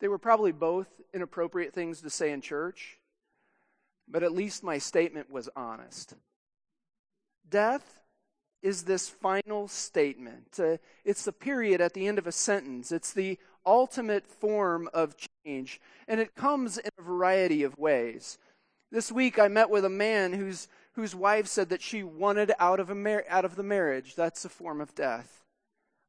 They 0.00 0.08
were 0.08 0.18
probably 0.18 0.52
both 0.52 0.88
inappropriate 1.14 1.72
things 1.72 2.02
to 2.02 2.10
say 2.10 2.30
in 2.30 2.42
church, 2.42 2.98
but 4.06 4.22
at 4.22 4.32
least 4.32 4.62
my 4.62 4.76
statement 4.76 5.30
was 5.30 5.48
honest. 5.56 6.12
Death 7.48 8.00
is 8.62 8.84
this 8.84 9.08
final 9.08 9.66
statement. 9.66 10.58
Uh, 10.58 10.76
it's 11.06 11.24
the 11.24 11.32
period 11.32 11.80
at 11.80 11.94
the 11.94 12.06
end 12.06 12.18
of 12.18 12.26
a 12.26 12.32
sentence. 12.32 12.92
It's 12.92 13.12
the 13.14 13.38
ultimate 13.64 14.26
form 14.26 14.88
of 14.92 15.16
change, 15.44 15.80
and 16.08 16.20
it 16.20 16.34
comes 16.34 16.78
in 16.78 16.90
a 16.98 17.02
variety 17.02 17.62
of 17.62 17.78
ways. 17.78 18.38
This 18.90 19.10
week 19.10 19.38
I 19.38 19.48
met 19.48 19.70
with 19.70 19.84
a 19.84 19.90
man 19.90 20.32
whose, 20.32 20.68
whose 20.92 21.14
wife 21.14 21.46
said 21.46 21.70
that 21.70 21.82
she 21.82 22.02
wanted 22.02 22.52
out 22.58 22.80
of, 22.80 22.90
a 22.90 22.94
mar- 22.94 23.24
out 23.28 23.44
of 23.44 23.56
the 23.56 23.62
marriage. 23.62 24.14
That's 24.14 24.44
a 24.44 24.50
form 24.50 24.80
of 24.80 24.94
death. 24.94 25.42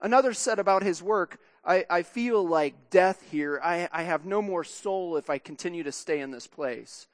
Another 0.01 0.33
said 0.33 0.60
about 0.60 0.83
his 0.83 1.01
work, 1.01 1.39
I, 1.63 1.86
I 1.89 2.03
feel 2.03 2.45
like 2.45 2.89
death 2.89 3.24
here. 3.31 3.62
I, 3.63 3.88
I 3.91 4.03
have 4.03 4.25
no 4.25 4.41
more 4.41 4.65
soul 4.65 5.15
if 5.15 5.29
I 5.29 5.38
continue 5.38 5.83
to 5.83 5.93
stay 5.93 6.19
in 6.19 6.31
this 6.31 6.45
place. 6.45 7.07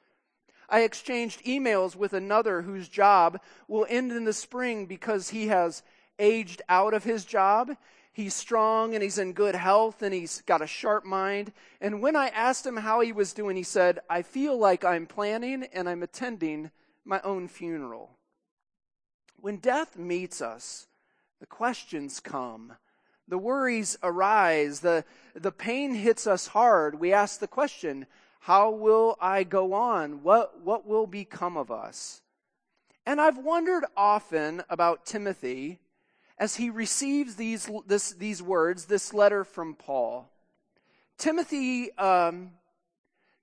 I 0.68 0.80
exchanged 0.80 1.44
emails 1.44 1.94
with 1.94 2.12
another 2.12 2.62
whose 2.62 2.88
job 2.88 3.40
will 3.68 3.86
end 3.88 4.10
in 4.10 4.24
the 4.24 4.32
spring 4.32 4.86
because 4.86 5.30
he 5.30 5.46
has 5.48 5.84
aged 6.18 6.62
out 6.68 6.94
of 6.94 7.04
his 7.04 7.24
job. 7.24 7.76
He's 8.12 8.34
strong 8.34 8.94
and 8.94 9.02
he's 9.02 9.18
in 9.18 9.32
good 9.32 9.54
health 9.54 10.02
and 10.02 10.12
he's 10.12 10.42
got 10.42 10.62
a 10.62 10.66
sharp 10.66 11.04
mind. 11.04 11.52
And 11.80 12.02
when 12.02 12.16
I 12.16 12.28
asked 12.28 12.66
him 12.66 12.76
how 12.76 13.00
he 13.00 13.12
was 13.12 13.32
doing, 13.32 13.56
he 13.56 13.62
said, 13.62 14.00
I 14.10 14.22
feel 14.22 14.58
like 14.58 14.84
I'm 14.84 15.06
planning 15.06 15.64
and 15.72 15.88
I'm 15.88 16.02
attending 16.02 16.70
my 17.04 17.20
own 17.22 17.46
funeral. 17.48 18.10
When 19.36 19.56
death 19.56 19.96
meets 19.96 20.42
us, 20.42 20.88
the 21.38 21.46
questions 21.46 22.20
come. 22.20 22.74
The 23.28 23.38
worries 23.38 23.96
arise. 24.02 24.80
The, 24.80 25.04
the 25.34 25.52
pain 25.52 25.94
hits 25.94 26.26
us 26.26 26.48
hard. 26.48 26.98
We 26.98 27.12
ask 27.12 27.38
the 27.38 27.46
question, 27.46 28.06
how 28.40 28.70
will 28.70 29.16
I 29.20 29.44
go 29.44 29.72
on? 29.72 30.22
What, 30.22 30.60
what 30.62 30.86
will 30.86 31.06
become 31.06 31.56
of 31.56 31.70
us? 31.70 32.22
And 33.06 33.20
I've 33.20 33.38
wondered 33.38 33.84
often 33.96 34.62
about 34.68 35.06
Timothy 35.06 35.78
as 36.40 36.56
he 36.56 36.70
receives 36.70 37.36
these, 37.36 37.70
this, 37.86 38.12
these 38.12 38.42
words, 38.42 38.86
this 38.86 39.12
letter 39.12 39.44
from 39.44 39.74
Paul. 39.74 40.30
Timothy, 41.18 41.92
um, 41.98 42.52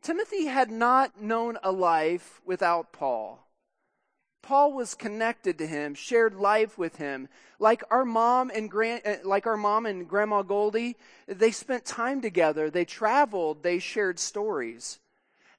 Timothy 0.02 0.48
had 0.48 0.72
not 0.72 1.22
known 1.22 1.60
a 1.62 1.72
life 1.72 2.42
without 2.44 2.92
Paul. 2.92 3.48
Paul 4.42 4.74
was 4.74 4.96
connected 4.96 5.60
to 5.60 5.68
him, 5.68 5.94
shared 5.94 6.34
life 6.36 6.78
with 6.78 6.96
him. 6.96 7.30
Like 7.60 7.84
our 7.92 8.06
mom 8.06 8.50
and 8.50 8.72
grand, 8.72 9.02
uh, 9.06 9.16
like 9.24 9.46
our 9.46 9.58
mom 9.58 9.86
and 9.86 10.08
grandma 10.08 10.42
Goldie, 10.42 10.96
they 11.28 11.52
spent 11.52 11.86
time 11.86 12.22
together. 12.22 12.72
They 12.72 12.86
traveled. 12.86 13.62
They 13.62 13.78
shared 13.78 14.18
stories. 14.18 15.00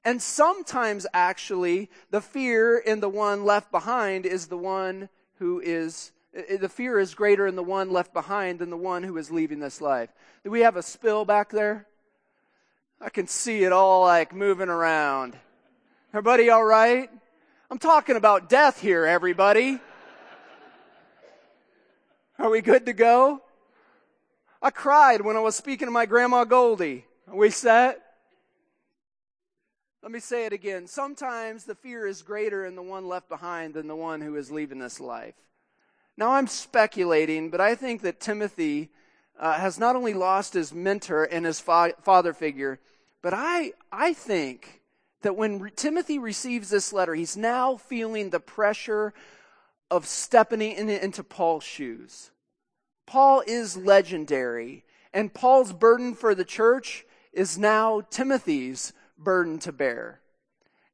And 0.03 0.21
sometimes 0.21 1.05
actually 1.13 1.89
the 2.09 2.21
fear 2.21 2.77
in 2.77 2.99
the 2.99 3.09
one 3.09 3.45
left 3.45 3.71
behind 3.71 4.25
is 4.25 4.47
the 4.47 4.57
one 4.57 5.07
who 5.35 5.61
is, 5.63 6.11
the 6.33 6.69
fear 6.69 6.99
is 6.99 7.15
greater 7.15 7.47
in 7.47 7.55
the 7.55 7.63
one 7.63 7.91
left 7.91 8.13
behind 8.13 8.59
than 8.59 8.69
the 8.69 8.77
one 8.77 9.03
who 9.03 9.17
is 9.17 9.31
leaving 9.31 9.59
this 9.59 9.81
life. 9.81 10.09
Do 10.43 10.51
we 10.51 10.61
have 10.61 10.75
a 10.75 10.83
spill 10.83 11.25
back 11.25 11.49
there? 11.49 11.87
I 13.01 13.09
can 13.09 13.27
see 13.27 13.63
it 13.63 13.71
all 13.71 14.03
like 14.03 14.33
moving 14.33 14.69
around. 14.69 15.35
Everybody 16.13 16.49
all 16.49 16.63
right? 16.63 17.09
I'm 17.71 17.79
talking 17.79 18.15
about 18.15 18.49
death 18.49 18.81
here, 18.81 19.05
everybody. 19.05 19.79
Are 22.37 22.49
we 22.49 22.61
good 22.61 22.85
to 22.85 22.93
go? 22.93 23.41
I 24.61 24.71
cried 24.71 25.21
when 25.21 25.35
I 25.35 25.39
was 25.39 25.55
speaking 25.55 25.87
to 25.87 25.91
my 25.91 26.05
grandma 26.05 26.43
Goldie. 26.43 27.05
Are 27.27 27.35
we 27.35 27.49
set? 27.49 28.01
Let 30.01 30.11
me 30.11 30.19
say 30.19 30.45
it 30.45 30.53
again. 30.53 30.87
Sometimes 30.87 31.65
the 31.65 31.75
fear 31.75 32.07
is 32.07 32.21
greater 32.21 32.65
in 32.65 32.75
the 32.75 32.81
one 32.81 33.07
left 33.07 33.29
behind 33.29 33.73
than 33.73 33.87
the 33.87 33.95
one 33.95 34.21
who 34.21 34.35
is 34.35 34.51
leaving 34.51 34.79
this 34.79 34.99
life. 34.99 35.35
Now 36.19 36.31
I'm 36.31 36.47
speculating, 36.47 37.49
but 37.49 37.61
I 37.61 37.75
think 37.75 38.01
that 38.01 38.19
Timothy 38.19 38.89
uh, 39.39 39.53
has 39.53 39.79
not 39.79 39.95
only 39.95 40.13
lost 40.13 40.53
his 40.53 40.73
mentor 40.73 41.23
and 41.23 41.45
his 41.45 41.61
fa- 41.61 41.93
father 42.01 42.33
figure, 42.33 42.81
but 43.21 43.33
I, 43.33 43.71
I 43.89 44.11
think 44.11 44.81
that 45.21 45.37
when 45.37 45.71
Timothy 45.77 46.19
receives 46.19 46.67
this 46.67 46.91
letter, 46.91 47.15
he's 47.15 47.37
now 47.37 47.77
feeling 47.77 48.31
the 48.31 48.41
pressure 48.41 49.13
of 49.89 50.05
stepping 50.05 50.61
in, 50.61 50.89
into 50.89 51.23
Paul's 51.23 51.63
shoes. 51.63 52.31
Paul 53.05 53.41
is 53.47 53.77
legendary, 53.77 54.83
and 55.13 55.33
Paul's 55.33 55.71
burden 55.71 56.15
for 56.15 56.35
the 56.35 56.43
church 56.43 57.05
is 57.31 57.57
now 57.57 58.01
Timothy's 58.09 58.91
burden 59.17 59.57
to 59.59 59.71
bear. 59.71 60.19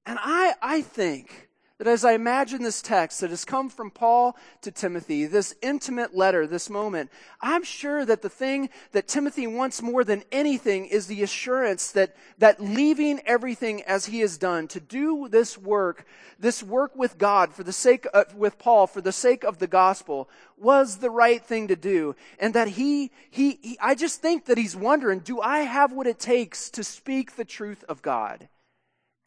And 0.05 0.19
I, 0.21 0.53
I 0.61 0.81
think 0.81 1.49
that 1.77 1.87
as 1.87 2.05
I 2.05 2.13
imagine 2.13 2.63
this 2.63 2.81
text 2.81 3.19
that 3.19 3.31
has 3.31 3.43
come 3.43 3.67
from 3.67 3.91
Paul 3.91 4.37
to 4.61 4.71
Timothy, 4.71 5.25
this 5.25 5.53
intimate 5.61 6.15
letter, 6.15 6.47
this 6.47 6.69
moment, 6.69 7.11
I'm 7.41 7.63
sure 7.63 8.05
that 8.05 8.21
the 8.21 8.29
thing 8.29 8.69
that 8.93 9.09
Timothy 9.09 9.45
wants 9.45 9.81
more 9.81 10.05
than 10.05 10.23
anything 10.31 10.85
is 10.85 11.07
the 11.07 11.21
assurance 11.21 11.91
that, 11.91 12.15
that 12.37 12.61
leaving 12.61 13.19
everything 13.25 13.83
as 13.83 14.05
he 14.05 14.21
has 14.21 14.37
done 14.37 14.69
to 14.69 14.79
do 14.79 15.27
this 15.27 15.57
work, 15.57 16.05
this 16.39 16.63
work 16.63 16.95
with 16.95 17.17
God 17.17 17.53
for 17.53 17.63
the 17.63 17.73
sake 17.73 18.07
of, 18.13 18.33
with 18.35 18.57
Paul 18.57 18.87
for 18.87 19.01
the 19.01 19.11
sake 19.11 19.43
of 19.43 19.59
the 19.59 19.67
gospel 19.67 20.29
was 20.57 20.97
the 20.97 21.11
right 21.11 21.43
thing 21.43 21.67
to 21.67 21.75
do. 21.75 22.15
And 22.39 22.53
that 22.53 22.69
he, 22.69 23.11
he, 23.29 23.59
he 23.61 23.77
I 23.81 23.95
just 23.95 24.21
think 24.21 24.45
that 24.45 24.57
he's 24.57 24.77
wondering, 24.77 25.19
do 25.19 25.41
I 25.41 25.59
have 25.59 25.91
what 25.91 26.07
it 26.07 26.19
takes 26.19 26.69
to 26.69 26.85
speak 26.85 27.35
the 27.35 27.43
truth 27.43 27.83
of 27.89 28.01
God? 28.01 28.47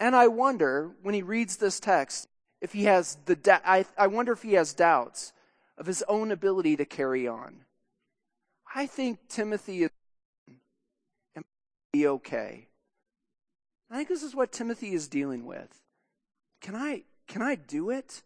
And 0.01 0.17
I 0.17 0.29
wonder, 0.29 0.93
when 1.03 1.15
he 1.15 1.23
reads 1.23 1.57
this 1.57 1.81
text, 1.81 2.29
if 2.61 2.73
he 2.73 2.85
has 2.85 3.19
the 3.27 3.37
da- 3.37 3.61
I, 3.65 3.85
I 3.97 4.07
wonder 4.07 4.33
if 4.33 4.43
he 4.43 4.55
has 4.55 4.75
doubts 4.75 5.33
of 5.77 5.87
his 5.87 6.03
own 6.09 6.33
ability 6.33 6.77
to 6.77 6.85
carry 6.85 7.27
on. 7.27 7.65
I 8.75 8.87
think 8.87 9.21
Timothy 9.29 9.85
is 9.85 9.91
and 11.35 11.45
be 11.93 12.07
okay. 12.07 12.67
I 13.91 13.97
think 13.97 14.09
this 14.09 14.23
is 14.23 14.35
what 14.35 14.53
Timothy 14.53 14.93
is 14.93 15.09
dealing 15.09 15.47
with. 15.47 15.81
Can 16.61 16.75
I 16.75 17.05
can 17.27 17.43
I 17.43 17.55
do 17.55 17.91
it? 17.91 18.23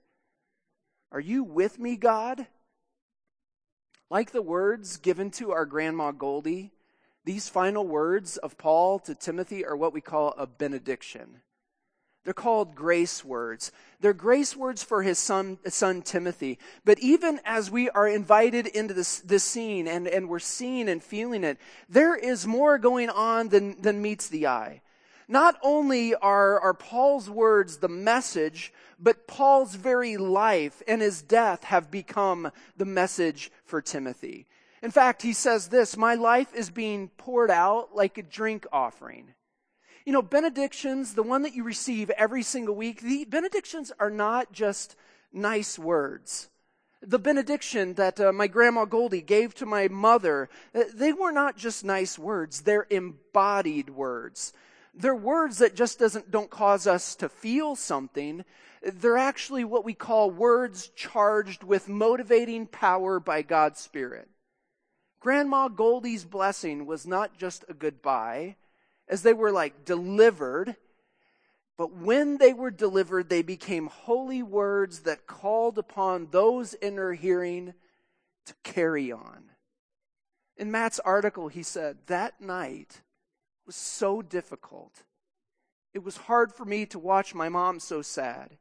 Are 1.10 1.20
you 1.20 1.44
with 1.44 1.78
me, 1.78 1.96
God? 1.96 2.46
Like 4.10 4.32
the 4.32 4.42
words 4.42 4.96
given 4.96 5.30
to 5.32 5.52
our 5.52 5.66
grandma 5.66 6.10
Goldie, 6.10 6.72
these 7.24 7.48
final 7.48 7.86
words 7.86 8.36
of 8.36 8.58
Paul 8.58 8.98
to 9.00 9.14
Timothy 9.14 9.64
are 9.64 9.76
what 9.76 9.92
we 9.92 10.00
call 10.00 10.34
a 10.36 10.46
benediction. 10.46 11.42
They're 12.24 12.32
called 12.32 12.76
grace 12.76 13.24
words. 13.24 13.72
They're 14.00 14.12
grace 14.12 14.54
words 14.56 14.82
for 14.82 15.02
his 15.02 15.18
son, 15.18 15.58
son 15.66 16.02
Timothy. 16.02 16.58
But 16.84 17.00
even 17.00 17.40
as 17.44 17.70
we 17.70 17.90
are 17.90 18.06
invited 18.06 18.66
into 18.68 18.94
this, 18.94 19.20
this 19.20 19.42
scene 19.42 19.88
and, 19.88 20.06
and 20.06 20.28
we're 20.28 20.38
seeing 20.38 20.88
and 20.88 21.02
feeling 21.02 21.42
it, 21.42 21.58
there 21.88 22.14
is 22.14 22.46
more 22.46 22.78
going 22.78 23.10
on 23.10 23.48
than, 23.48 23.80
than 23.80 24.02
meets 24.02 24.28
the 24.28 24.46
eye. 24.46 24.82
Not 25.26 25.56
only 25.62 26.14
are, 26.14 26.60
are 26.60 26.74
Paul's 26.74 27.28
words 27.28 27.78
the 27.78 27.88
message, 27.88 28.72
but 29.00 29.26
Paul's 29.26 29.74
very 29.74 30.16
life 30.16 30.82
and 30.86 31.02
his 31.02 31.22
death 31.22 31.64
have 31.64 31.90
become 31.90 32.52
the 32.76 32.84
message 32.84 33.50
for 33.64 33.80
Timothy. 33.80 34.46
In 34.82 34.90
fact, 34.90 35.22
he 35.22 35.32
says 35.32 35.68
this, 35.68 35.96
my 35.96 36.14
life 36.14 36.54
is 36.54 36.70
being 36.70 37.08
poured 37.16 37.50
out 37.50 37.94
like 37.94 38.18
a 38.18 38.22
drink 38.22 38.66
offering. 38.72 39.34
You 40.04 40.12
know, 40.12 40.22
benedictions, 40.22 41.14
the 41.14 41.22
one 41.22 41.42
that 41.42 41.54
you 41.54 41.62
receive 41.62 42.10
every 42.10 42.42
single 42.42 42.74
week, 42.74 43.00
the 43.00 43.24
benedictions 43.24 43.92
are 44.00 44.10
not 44.10 44.52
just 44.52 44.96
nice 45.32 45.78
words. 45.78 46.50
The 47.02 47.18
benediction 47.18 47.94
that 47.94 48.20
uh, 48.20 48.32
my 48.32 48.46
grandma 48.46 48.84
Goldie 48.84 49.22
gave 49.22 49.54
to 49.56 49.66
my 49.66 49.88
mother, 49.88 50.48
uh, 50.74 50.84
they 50.92 51.12
were 51.12 51.32
not 51.32 51.56
just 51.56 51.84
nice 51.84 52.18
words, 52.18 52.62
they're 52.62 52.86
embodied 52.90 53.90
words. 53.90 54.52
They're 54.94 55.14
words 55.14 55.58
that 55.58 55.74
just 55.74 55.98
doesn't, 55.98 56.30
don't 56.30 56.50
cause 56.50 56.86
us 56.86 57.14
to 57.16 57.28
feel 57.28 57.76
something. 57.76 58.44
They're 58.82 59.16
actually 59.16 59.64
what 59.64 59.84
we 59.84 59.94
call 59.94 60.30
words 60.30 60.88
charged 60.88 61.62
with 61.62 61.88
motivating 61.88 62.66
power 62.66 63.18
by 63.18 63.42
God's 63.42 63.80
Spirit. 63.80 64.28
Grandma 65.18 65.68
Goldie's 65.68 66.24
blessing 66.24 66.84
was 66.84 67.06
not 67.06 67.38
just 67.38 67.64
a 67.68 67.74
goodbye 67.74 68.56
as 69.12 69.20
they 69.22 69.34
were 69.34 69.52
like 69.52 69.84
delivered. 69.84 70.74
But 71.76 71.94
when 71.94 72.38
they 72.38 72.54
were 72.54 72.70
delivered, 72.70 73.28
they 73.28 73.42
became 73.42 73.88
holy 73.88 74.42
words 74.42 75.00
that 75.00 75.26
called 75.26 75.76
upon 75.76 76.28
those 76.30 76.72
in 76.72 76.96
her 76.96 77.12
hearing 77.12 77.74
to 78.46 78.54
carry 78.64 79.12
on. 79.12 79.50
In 80.56 80.70
Matt's 80.70 80.98
article, 81.00 81.48
he 81.48 81.62
said, 81.62 81.98
That 82.06 82.40
night 82.40 83.02
was 83.66 83.76
so 83.76 84.22
difficult. 84.22 85.02
It 85.92 86.02
was 86.02 86.16
hard 86.16 86.50
for 86.50 86.64
me 86.64 86.86
to 86.86 86.98
watch 86.98 87.34
my 87.34 87.50
mom 87.50 87.80
so 87.80 88.00
sad. 88.00 88.56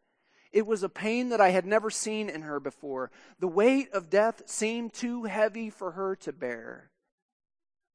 It 0.52 0.68
was 0.68 0.84
a 0.84 0.90
pain 0.90 1.30
that 1.30 1.40
I 1.40 1.52
had 1.52 1.66
never 1.66 1.90
seen 1.90 2.30
in 2.30 2.42
her 2.42 2.60
before. 2.60 3.10
The 3.40 3.48
weight 3.48 3.90
of 3.94 4.10
death 4.10 4.50
seemed 4.50 4.94
too 4.94 5.24
heavy 5.24 5.70
for 5.70 5.92
her 5.92 6.14
to 6.18 6.34
bear. 6.34 6.92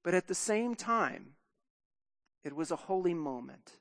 But 0.02 0.14
at 0.14 0.26
the 0.26 0.34
same 0.34 0.74
time, 0.74 1.35
it 2.44 2.54
was 2.54 2.70
a 2.70 2.76
holy 2.76 3.14
moment. 3.14 3.78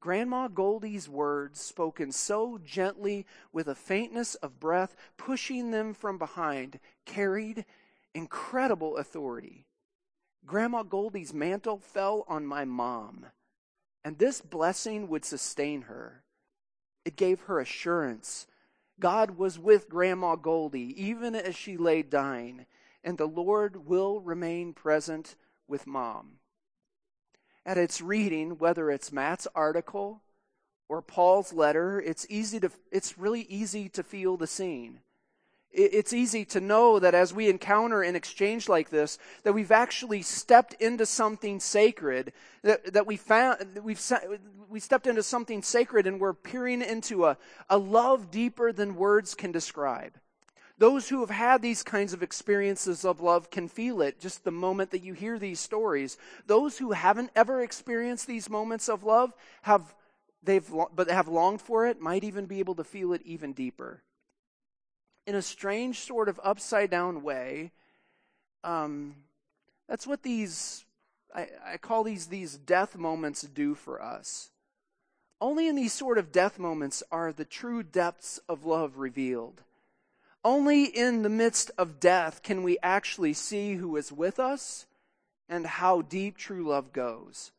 Grandma 0.00 0.48
Goldie's 0.48 1.10
words, 1.10 1.60
spoken 1.60 2.10
so 2.10 2.58
gently 2.64 3.26
with 3.52 3.68
a 3.68 3.74
faintness 3.74 4.34
of 4.36 4.58
breath, 4.58 4.96
pushing 5.18 5.70
them 5.70 5.92
from 5.92 6.16
behind, 6.16 6.80
carried 7.04 7.66
incredible 8.14 8.96
authority. 8.96 9.66
Grandma 10.46 10.82
Goldie's 10.82 11.34
mantle 11.34 11.78
fell 11.78 12.24
on 12.26 12.46
my 12.46 12.64
mom, 12.64 13.26
and 14.02 14.18
this 14.18 14.40
blessing 14.40 15.06
would 15.08 15.26
sustain 15.26 15.82
her. 15.82 16.24
It 17.04 17.16
gave 17.16 17.42
her 17.42 17.60
assurance. 17.60 18.46
God 18.98 19.32
was 19.32 19.58
with 19.58 19.90
Grandma 19.90 20.36
Goldie 20.36 20.94
even 21.02 21.34
as 21.34 21.54
she 21.54 21.76
lay 21.76 22.02
dying, 22.02 22.64
and 23.04 23.18
the 23.18 23.28
Lord 23.28 23.86
will 23.86 24.20
remain 24.20 24.72
present 24.72 25.36
with 25.68 25.86
mom. 25.86 26.39
At 27.66 27.78
its 27.78 28.00
reading, 28.00 28.58
whether 28.58 28.90
it's 28.90 29.12
Matt's 29.12 29.46
article 29.54 30.22
or 30.88 31.02
Paul's 31.02 31.52
letter, 31.52 32.00
it's 32.00 32.26
easy 32.30 32.58
to 32.60 32.70
it's 32.90 33.18
really 33.18 33.42
easy 33.42 33.88
to 33.90 34.02
feel 34.02 34.36
the 34.36 34.46
scene. 34.46 35.00
It's 35.72 36.12
easy 36.12 36.44
to 36.46 36.60
know 36.60 36.98
that 36.98 37.14
as 37.14 37.32
we 37.32 37.48
encounter 37.48 38.02
an 38.02 38.16
exchange 38.16 38.68
like 38.68 38.90
this, 38.90 39.18
that 39.44 39.52
we've 39.52 39.70
actually 39.70 40.22
stepped 40.22 40.74
into 40.74 41.06
something 41.06 41.60
sacred, 41.60 42.32
that, 42.62 42.92
that 42.92 43.06
we 43.06 43.16
found, 43.16 43.78
we've, 43.84 44.02
we 44.68 44.80
stepped 44.80 45.06
into 45.06 45.22
something 45.22 45.62
sacred 45.62 46.08
and 46.08 46.18
we're 46.18 46.34
peering 46.34 46.82
into 46.82 47.24
a, 47.24 47.38
a 47.68 47.78
love 47.78 48.32
deeper 48.32 48.72
than 48.72 48.96
words 48.96 49.36
can 49.36 49.52
describe. 49.52 50.18
Those 50.80 51.10
who 51.10 51.20
have 51.20 51.30
had 51.30 51.60
these 51.60 51.82
kinds 51.82 52.14
of 52.14 52.22
experiences 52.22 53.04
of 53.04 53.20
love 53.20 53.50
can 53.50 53.68
feel 53.68 54.00
it 54.00 54.18
just 54.18 54.44
the 54.44 54.50
moment 54.50 54.92
that 54.92 55.04
you 55.04 55.12
hear 55.12 55.38
these 55.38 55.60
stories. 55.60 56.16
Those 56.46 56.78
who 56.78 56.92
haven't 56.92 57.30
ever 57.36 57.60
experienced 57.60 58.26
these 58.26 58.48
moments 58.48 58.88
of 58.88 59.04
love 59.04 59.34
have, 59.60 59.94
they've, 60.42 60.66
but 60.96 61.10
have 61.10 61.28
longed 61.28 61.60
for 61.60 61.86
it 61.86 62.00
might 62.00 62.24
even 62.24 62.46
be 62.46 62.60
able 62.60 62.74
to 62.76 62.84
feel 62.84 63.12
it 63.12 63.20
even 63.26 63.52
deeper 63.52 64.02
in 65.26 65.34
a 65.34 65.42
strange 65.42 65.98
sort 65.98 66.30
of 66.30 66.40
upside 66.42 66.90
down 66.90 67.22
way. 67.22 67.72
Um, 68.64 69.16
that's 69.86 70.06
what 70.06 70.22
these, 70.22 70.86
I, 71.34 71.48
I 71.74 71.76
call 71.76 72.04
these 72.04 72.28
these 72.28 72.56
death 72.56 72.96
moments 72.96 73.42
do 73.42 73.74
for 73.74 74.00
us. 74.00 74.50
Only 75.42 75.68
in 75.68 75.76
these 75.76 75.92
sort 75.92 76.16
of 76.16 76.32
death 76.32 76.58
moments 76.58 77.02
are 77.12 77.32
the 77.32 77.44
true 77.44 77.82
depths 77.82 78.40
of 78.48 78.64
love 78.64 78.96
revealed. 78.96 79.62
Only 80.44 80.84
in 80.84 81.22
the 81.22 81.28
midst 81.28 81.70
of 81.76 82.00
death 82.00 82.42
can 82.42 82.62
we 82.62 82.78
actually 82.82 83.34
see 83.34 83.74
who 83.74 83.96
is 83.96 84.10
with 84.10 84.40
us 84.40 84.86
and 85.48 85.66
how 85.66 86.02
deep 86.02 86.38
true 86.38 86.68
love 86.68 86.92
goes. 86.92 87.52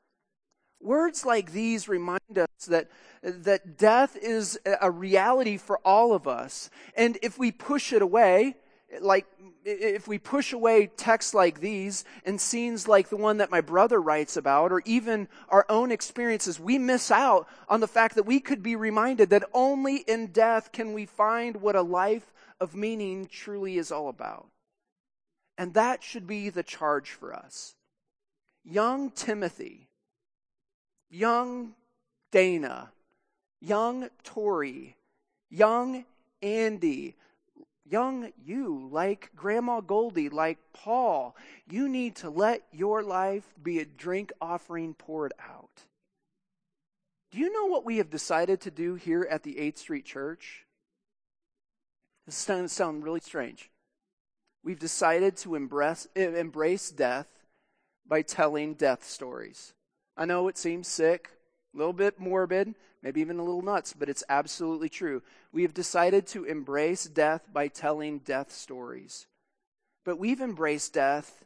Words 0.81 1.23
like 1.23 1.51
these 1.51 1.87
remind 1.87 2.37
us 2.37 2.65
that, 2.67 2.89
that 3.21 3.77
death 3.77 4.17
is 4.19 4.59
a 4.81 4.89
reality 4.89 5.57
for 5.57 5.77
all 5.85 6.13
of 6.13 6.27
us. 6.27 6.71
And 6.97 7.19
if 7.21 7.37
we 7.37 7.51
push 7.51 7.93
it 7.93 8.01
away, 8.01 8.55
like 8.99 9.27
if 9.63 10.07
we 10.07 10.17
push 10.17 10.51
away 10.53 10.87
texts 10.87 11.35
like 11.35 11.59
these 11.59 12.03
and 12.25 12.41
scenes 12.41 12.87
like 12.87 13.09
the 13.09 13.17
one 13.17 13.37
that 13.37 13.51
my 13.51 13.61
brother 13.61 14.01
writes 14.01 14.35
about, 14.37 14.71
or 14.71 14.81
even 14.85 15.27
our 15.49 15.67
own 15.69 15.91
experiences, 15.91 16.59
we 16.59 16.79
miss 16.79 17.11
out 17.11 17.47
on 17.69 17.79
the 17.79 17.87
fact 17.87 18.15
that 18.15 18.25
we 18.25 18.39
could 18.39 18.63
be 18.63 18.75
reminded 18.75 19.29
that 19.29 19.43
only 19.53 19.97
in 19.97 20.27
death 20.27 20.71
can 20.71 20.93
we 20.93 21.05
find 21.05 21.57
what 21.57 21.75
a 21.75 21.81
life 21.83 22.33
of 22.61 22.73
meaning 22.73 23.27
truly 23.27 23.77
is 23.77 23.91
all 23.91 24.07
about. 24.07 24.47
And 25.57 25.73
that 25.73 26.01
should 26.01 26.25
be 26.25 26.47
the 26.49 26.63
charge 26.63 27.09
for 27.09 27.33
us. 27.33 27.75
Young 28.63 29.11
Timothy 29.11 29.89
young 31.11 31.73
Dana, 32.31 32.91
young 33.59 34.09
Tori, 34.23 34.95
young 35.49 36.05
Andy, 36.41 37.15
young 37.85 38.31
you, 38.43 38.89
like 38.91 39.29
Grandma 39.35 39.81
Goldie, 39.81 40.29
like 40.29 40.57
Paul, 40.73 41.35
you 41.69 41.89
need 41.89 42.15
to 42.17 42.29
let 42.29 42.63
your 42.71 43.03
life 43.03 43.53
be 43.61 43.79
a 43.79 43.85
drink 43.85 44.31
offering 44.41 44.93
poured 44.93 45.33
out. 45.39 45.83
Do 47.31 47.39
you 47.39 47.51
know 47.51 47.65
what 47.65 47.85
we 47.85 47.97
have 47.97 48.09
decided 48.09 48.61
to 48.61 48.71
do 48.71 48.95
here 48.95 49.27
at 49.29 49.43
the 49.43 49.55
8th 49.55 49.77
Street 49.77 50.05
Church? 50.05 50.65
This 52.31 52.39
is 52.39 52.45
going 52.45 52.63
to 52.63 52.69
sound 52.69 53.03
really 53.03 53.19
strange. 53.19 53.69
We've 54.63 54.79
decided 54.79 55.35
to 55.39 55.55
embrace, 55.55 56.07
embrace 56.15 56.89
death 56.89 57.27
by 58.07 58.21
telling 58.21 58.75
death 58.75 59.03
stories. 59.03 59.73
I 60.15 60.23
know 60.23 60.47
it 60.47 60.57
seems 60.57 60.87
sick, 60.87 61.31
a 61.73 61.77
little 61.77 61.91
bit 61.91 62.21
morbid, 62.21 62.73
maybe 63.03 63.19
even 63.19 63.37
a 63.37 63.43
little 63.43 63.61
nuts, 63.61 63.91
but 63.91 64.07
it's 64.07 64.23
absolutely 64.29 64.87
true. 64.87 65.21
We 65.51 65.63
have 65.63 65.73
decided 65.73 66.25
to 66.27 66.45
embrace 66.45 67.03
death 67.03 67.49
by 67.51 67.67
telling 67.67 68.19
death 68.19 68.53
stories. 68.53 69.27
But 70.05 70.17
we've 70.17 70.39
embraced 70.39 70.93
death 70.93 71.43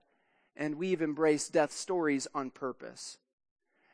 and 0.55 0.75
we've 0.75 1.01
embraced 1.01 1.51
death 1.51 1.71
stories 1.71 2.27
on 2.35 2.51
purpose. 2.51 3.17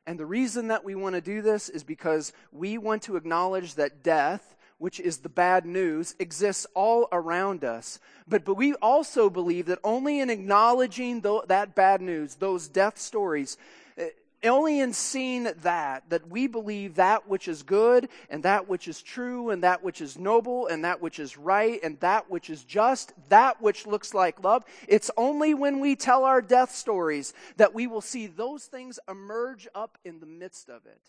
And 0.06 0.20
the 0.20 0.26
reason 0.26 0.68
that 0.68 0.84
we 0.84 0.96
want 0.96 1.16
to 1.16 1.22
do 1.22 1.42
this 1.42 1.70
is 1.70 1.86
because 1.86 2.34
we 2.52 2.78
want 2.78 3.04
to 3.04 3.16
acknowledge 3.16 3.76
that 3.76 4.04
death, 4.04 4.58
which 4.82 5.00
is 5.00 5.18
the 5.18 5.30
bad 5.30 5.64
news, 5.64 6.16
exists 6.18 6.66
all 6.74 7.08
around 7.12 7.64
us. 7.64 8.00
But, 8.28 8.44
but 8.44 8.56
we 8.56 8.74
also 8.74 9.30
believe 9.30 9.68
that 9.68 9.78
only 9.84 10.20
in 10.20 10.32
acknowledging 10.32 11.22
th- 11.22 11.44
that 11.50 11.76
bad 11.76 12.02
news, 12.02 12.34
those 12.34 12.68
death 12.68 12.98
stories, 12.98 13.58
eh, 13.96 14.10
only 14.44 14.80
in 14.80 14.92
seeing 14.94 15.44
that, 15.44 16.10
that 16.10 16.28
we 16.30 16.48
believe 16.48 16.96
that 16.96 17.30
which 17.30 17.48
is 17.48 17.62
good 17.62 18.10
and 18.28 18.42
that 18.42 18.68
which 18.68 18.88
is 18.88 19.04
true 19.04 19.52
and 19.52 19.62
that 19.62 19.84
which 19.84 20.02
is 20.02 20.18
noble 20.18 20.66
and 20.66 20.84
that 20.84 21.00
which 21.00 21.20
is 21.20 21.38
right 21.38 21.80
and 21.84 22.00
that 22.00 22.32
which 22.32 22.50
is 22.50 22.64
just, 22.64 23.14
that 23.30 23.62
which 23.62 23.86
looks 23.86 24.16
like 24.16 24.44
love. 24.44 24.64
It's 24.88 25.12
only 25.16 25.54
when 25.54 25.80
we 25.80 25.96
tell 25.96 26.24
our 26.24 26.42
death 26.42 26.74
stories 26.74 27.36
that 27.58 27.76
we 27.76 27.86
will 27.86 28.02
see 28.02 28.26
those 28.26 28.66
things 28.66 28.98
emerge 29.08 29.68
up 29.76 30.00
in 30.04 30.20
the 30.20 30.26
midst 30.26 30.70
of 30.70 30.88
it. 30.88 31.02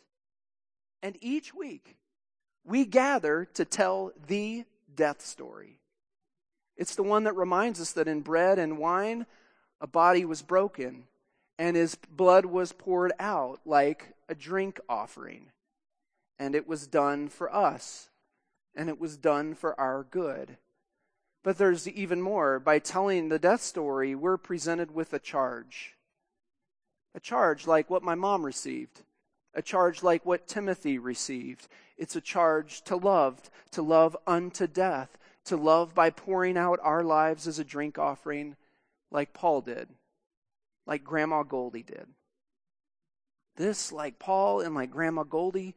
And 1.03 1.17
each 1.23 1.55
week, 1.55 1.97
we 2.65 2.85
gather 2.85 3.47
to 3.55 3.65
tell 3.65 4.13
the 4.27 4.65
death 4.95 5.25
story. 5.25 5.79
It's 6.77 6.95
the 6.95 7.03
one 7.03 7.25
that 7.25 7.37
reminds 7.37 7.81
us 7.81 7.93
that 7.93 8.09
in 8.09 8.21
bread 8.21 8.59
and 8.59 8.79
wine, 8.79 9.27
a 9.81 9.87
body 9.87 10.25
was 10.25 10.43
broken 10.43 11.05
and 11.59 11.77
his 11.77 11.95
blood 11.95 12.47
was 12.47 12.73
poured 12.73 13.13
out 13.21 13.61
like 13.65 14.15
a 14.29 14.35
drink 14.35 14.81
offering. 14.89 15.51
And 16.39 16.55
it 16.55 16.67
was 16.67 16.87
done 16.87 17.29
for 17.29 17.55
us, 17.55 18.09
and 18.75 18.89
it 18.89 18.99
was 18.99 19.17
done 19.17 19.55
for 19.55 19.79
our 19.79 20.03
good. 20.03 20.57
But 21.45 21.59
there's 21.59 21.87
even 21.87 22.21
more. 22.21 22.59
By 22.59 22.79
telling 22.79 23.29
the 23.29 23.39
death 23.39 23.63
story, 23.63 24.15
we're 24.15 24.39
presented 24.39 24.93
with 24.93 25.13
a 25.13 25.19
charge. 25.19 25.95
A 27.15 27.21
charge 27.21 27.67
like 27.67 27.91
what 27.91 28.03
my 28.03 28.15
mom 28.15 28.45
received, 28.45 29.03
a 29.55 29.63
charge 29.63 30.03
like 30.03 30.25
what 30.25 30.49
Timothy 30.49 30.99
received. 30.99 31.69
It's 32.03 32.17
a 32.17 32.21
charge 32.21 32.83
to 32.87 32.97
love, 32.97 33.49
to 33.71 33.81
love 33.81 34.17
unto 34.27 34.67
death, 34.67 35.17
to 35.45 35.57
love 35.57 35.95
by 35.95 36.11
pouring 36.11 36.57
out 36.57 36.81
our 36.83 37.05
lives 37.05 37.47
as 37.47 37.61
a 37.61 37.65
drink 37.65 37.97
offering, 37.97 38.57
like 39.13 39.33
Paul 39.33 39.61
did 39.61 39.89
like 40.85 41.05
Grandma 41.05 41.45
Goldie 41.45 41.85
did. 41.85 42.09
This, 43.55 43.93
like 43.93 44.19
Paul 44.19 44.61
and 44.63 44.75
like 44.75 44.91
Grandma 44.91 45.23
Goldie, 45.23 45.77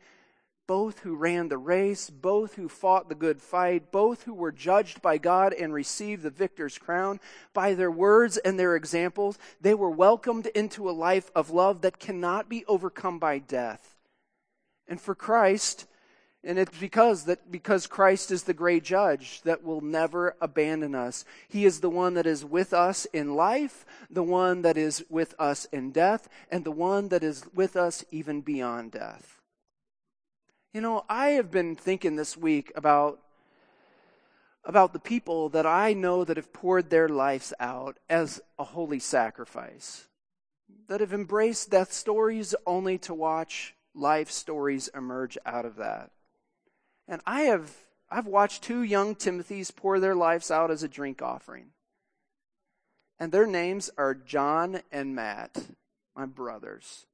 both 0.68 1.00
who 1.00 1.16
ran 1.16 1.48
the 1.48 1.60
race, 1.60 2.10
both 2.10 2.56
who 2.56 2.68
fought 2.68 3.08
the 3.08 3.14
good 3.14 3.40
fight, 3.40 3.92
both 3.92 4.24
who 4.24 4.34
were 4.34 4.52
judged 4.52 5.04
by 5.04 5.20
God 5.20 5.54
and 5.54 5.72
received 5.72 6.24
the 6.24 6.32
victor's 6.32 6.80
crown, 6.80 7.20
by 7.54 7.76
their 7.76 7.92
words 7.92 8.38
and 8.38 8.58
their 8.58 8.76
examples, 8.76 9.38
they 9.62 9.76
were 9.76 9.92
welcomed 9.92 10.48
into 10.48 10.90
a 10.90 10.92
life 10.92 11.30
of 11.36 11.52
love 11.52 11.82
that 11.82 12.00
cannot 12.00 12.50
be 12.50 12.66
overcome 12.66 13.20
by 13.20 13.38
death. 13.38 13.96
And 14.88 15.00
for 15.00 15.14
Christ, 15.14 15.86
and 16.46 16.60
it's 16.60 16.78
because 16.78 17.24
that 17.24 17.52
because 17.52 17.88
Christ 17.88 18.30
is 18.30 18.44
the 18.44 18.54
great 18.54 18.84
judge 18.84 19.42
that 19.42 19.64
will 19.64 19.82
never 19.82 20.36
abandon 20.40 20.94
us. 20.94 21.26
He 21.48 21.66
is 21.66 21.80
the 21.80 21.90
one 21.90 22.14
that 22.14 22.28
is 22.28 22.46
with 22.46 22.72
us 22.72 23.06
in 23.06 23.36
life, 23.36 23.84
the 24.12 24.24
one 24.24 24.62
that 24.62 24.78
is 24.78 25.04
with 25.10 25.34
us 25.40 25.66
in 25.66 25.92
death, 25.92 26.30
and 26.52 26.64
the 26.64 26.72
one 26.72 27.10
that 27.10 27.24
is 27.24 27.46
with 27.56 27.76
us 27.76 28.06
even 28.12 28.42
beyond 28.42 28.92
death. 28.92 29.42
You 30.72 30.82
know, 30.82 31.04
I 31.10 31.30
have 31.30 31.50
been 31.50 31.76
thinking 31.76 32.16
this 32.16 32.38
week 32.38 32.72
about 32.76 33.20
about 34.64 34.94
the 34.94 35.00
people 35.00 35.50
that 35.50 35.66
I 35.66 35.94
know 35.94 36.24
that 36.24 36.38
have 36.38 36.54
poured 36.54 36.90
their 36.90 37.10
lives 37.10 37.54
out 37.60 37.98
as 38.10 38.42
a 38.60 38.64
holy 38.64 39.00
sacrifice. 39.00 40.08
That 40.88 41.02
have 41.02 41.14
embraced 41.14 41.72
death 41.72 41.92
stories 41.92 42.54
only 42.66 42.98
to 43.00 43.14
watch 43.14 43.76
life 43.96 44.30
stories 44.30 44.90
emerge 44.94 45.38
out 45.46 45.66
of 45.66 45.78
that. 45.78 46.12
And 47.08 47.22
I 47.26 47.42
have 47.42 47.72
I've 48.10 48.28
watched 48.28 48.64
two 48.64 48.84
young 48.84 49.16
Timothys 49.16 49.76
pour 49.76 50.00
their 50.00 50.16
lives 50.16 50.52
out 50.52 50.72
as 50.72 50.84
a 50.84 50.88
drink 50.88 51.22
offering. 51.22 51.72
And 53.20 53.32
their 53.32 53.48
names 53.48 53.90
are 53.98 54.14
John 54.14 54.82
and 54.92 55.16
Matt, 55.16 55.66
my 56.16 56.26
brothers. 56.26 57.06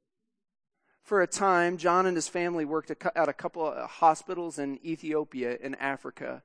For 1.03 1.21
a 1.21 1.27
time, 1.27 1.77
John 1.77 2.05
and 2.05 2.15
his 2.15 2.27
family 2.27 2.65
worked 2.65 2.91
at 2.91 3.29
a 3.29 3.33
couple 3.33 3.65
of 3.65 3.89
hospitals 3.89 4.59
in 4.59 4.79
Ethiopia 4.85 5.57
in 5.61 5.75
Africa, 5.75 6.43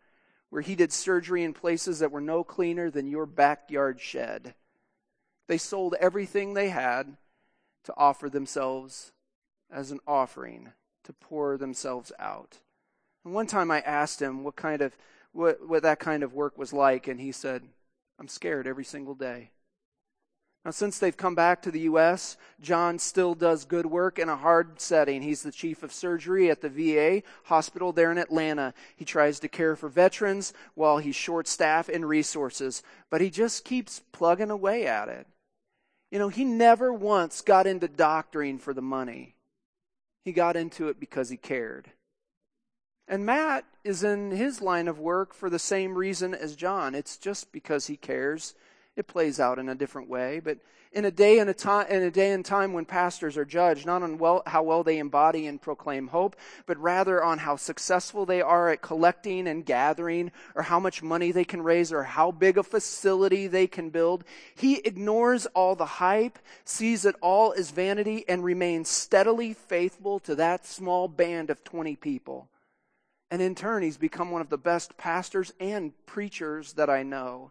where 0.50 0.62
he 0.62 0.74
did 0.74 0.92
surgery 0.92 1.42
in 1.42 1.52
places 1.52 1.98
that 1.98 2.12
were 2.12 2.20
no 2.20 2.44
cleaner 2.44 2.90
than 2.90 3.10
your 3.10 3.26
backyard 3.26 4.00
shed. 4.00 4.54
They 5.48 5.58
sold 5.58 5.94
everything 6.00 6.54
they 6.54 6.68
had 6.68 7.16
to 7.84 7.94
offer 7.96 8.28
themselves 8.28 9.12
as 9.70 9.90
an 9.90 10.00
offering, 10.06 10.72
to 11.04 11.12
pour 11.12 11.56
themselves 11.56 12.12
out. 12.18 12.58
And 13.26 13.34
one 13.34 13.48
time 13.48 13.72
I 13.72 13.80
asked 13.80 14.22
him 14.22 14.44
what 14.44 14.54
kind 14.54 14.80
of 14.80 14.96
what, 15.32 15.68
what 15.68 15.82
that 15.82 15.98
kind 15.98 16.22
of 16.22 16.32
work 16.32 16.56
was 16.56 16.72
like, 16.72 17.08
and 17.08 17.20
he 17.20 17.32
said, 17.32 17.64
I'm 18.20 18.28
scared 18.28 18.68
every 18.68 18.84
single 18.84 19.16
day. 19.16 19.50
Now, 20.64 20.70
since 20.70 21.00
they've 21.00 21.16
come 21.16 21.34
back 21.34 21.60
to 21.62 21.72
the 21.72 21.80
U.S., 21.80 22.36
John 22.60 23.00
still 23.00 23.34
does 23.34 23.64
good 23.64 23.86
work 23.86 24.20
in 24.20 24.28
a 24.28 24.36
hard 24.36 24.80
setting. 24.80 25.22
He's 25.22 25.42
the 25.42 25.50
chief 25.50 25.82
of 25.82 25.92
surgery 25.92 26.50
at 26.50 26.60
the 26.60 26.68
VA 26.68 27.24
hospital 27.46 27.92
there 27.92 28.12
in 28.12 28.18
Atlanta. 28.18 28.72
He 28.94 29.04
tries 29.04 29.40
to 29.40 29.48
care 29.48 29.74
for 29.74 29.88
veterans 29.88 30.52
while 30.76 30.98
he's 30.98 31.16
short 31.16 31.48
staff 31.48 31.88
and 31.88 32.08
resources, 32.08 32.84
but 33.10 33.20
he 33.20 33.28
just 33.28 33.64
keeps 33.64 34.02
plugging 34.12 34.50
away 34.50 34.86
at 34.86 35.08
it. 35.08 35.26
You 36.12 36.20
know, 36.20 36.28
he 36.28 36.44
never 36.44 36.92
once 36.92 37.40
got 37.40 37.66
into 37.66 37.88
doctoring 37.88 38.58
for 38.58 38.72
the 38.72 38.82
money. 38.82 39.34
He 40.24 40.30
got 40.30 40.54
into 40.54 40.88
it 40.88 41.00
because 41.00 41.28
he 41.28 41.36
cared. 41.36 41.90
And 43.08 43.24
Matt 43.24 43.64
is 43.84 44.02
in 44.02 44.32
his 44.32 44.60
line 44.60 44.88
of 44.88 44.98
work 44.98 45.32
for 45.32 45.48
the 45.48 45.58
same 45.58 45.94
reason 45.94 46.34
as 46.34 46.56
John. 46.56 46.94
It's 46.94 47.16
just 47.16 47.52
because 47.52 47.86
he 47.86 47.96
cares 47.96 48.54
it 48.96 49.06
plays 49.06 49.38
out 49.38 49.58
in 49.58 49.68
a 49.68 49.74
different 49.74 50.08
way, 50.08 50.40
but 50.42 50.58
in 50.90 51.04
a 51.04 51.10
day 51.10 51.38
and 51.38 51.50
a 51.50 51.54
time 51.54 51.86
in 51.90 52.02
a 52.02 52.10
day 52.10 52.32
and 52.32 52.42
time 52.42 52.72
when 52.72 52.86
pastors 52.86 53.36
are 53.36 53.44
judged 53.44 53.84
not 53.84 54.02
on 54.02 54.16
well, 54.16 54.42
how 54.46 54.62
well 54.62 54.82
they 54.82 54.98
embody 54.98 55.46
and 55.46 55.60
proclaim 55.60 56.08
hope, 56.08 56.34
but 56.64 56.78
rather 56.78 57.22
on 57.22 57.36
how 57.36 57.56
successful 57.56 58.24
they 58.24 58.40
are 58.40 58.70
at 58.70 58.80
collecting 58.80 59.46
and 59.46 59.66
gathering, 59.66 60.32
or 60.54 60.62
how 60.62 60.80
much 60.80 61.02
money 61.02 61.30
they 61.30 61.44
can 61.44 61.60
raise, 61.60 61.92
or 61.92 62.04
how 62.04 62.30
big 62.30 62.56
a 62.56 62.62
facility 62.62 63.46
they 63.46 63.66
can 63.66 63.90
build. 63.90 64.24
He 64.54 64.76
ignores 64.78 65.44
all 65.46 65.76
the 65.76 65.84
hype, 65.84 66.38
sees 66.64 67.04
it 67.04 67.16
all 67.20 67.52
as 67.52 67.70
vanity, 67.70 68.24
and 68.26 68.42
remains 68.42 68.88
steadily 68.88 69.52
faithful 69.52 70.18
to 70.20 70.34
that 70.36 70.64
small 70.64 71.08
band 71.08 71.50
of 71.50 71.62
20 71.62 71.96
people. 71.96 72.48
And 73.30 73.42
in 73.42 73.54
turn, 73.54 73.82
he's 73.82 73.96
become 73.96 74.30
one 74.30 74.40
of 74.40 74.50
the 74.50 74.58
best 74.58 74.96
pastors 74.96 75.52
and 75.58 75.92
preachers 76.06 76.74
that 76.74 76.88
I 76.88 77.02
know. 77.02 77.50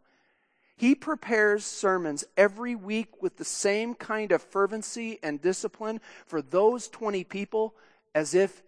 He 0.77 0.93
prepares 0.95 1.65
sermons 1.65 2.25
every 2.35 2.75
week 2.75 3.21
with 3.21 3.37
the 3.37 3.45
same 3.45 3.95
kind 3.95 4.31
of 4.31 4.41
fervency 4.41 5.19
and 5.23 5.41
discipline 5.41 6.01
for 6.25 6.41
those 6.41 6.87
20 6.89 7.23
people 7.23 7.75
as 8.13 8.33
if 8.33 8.61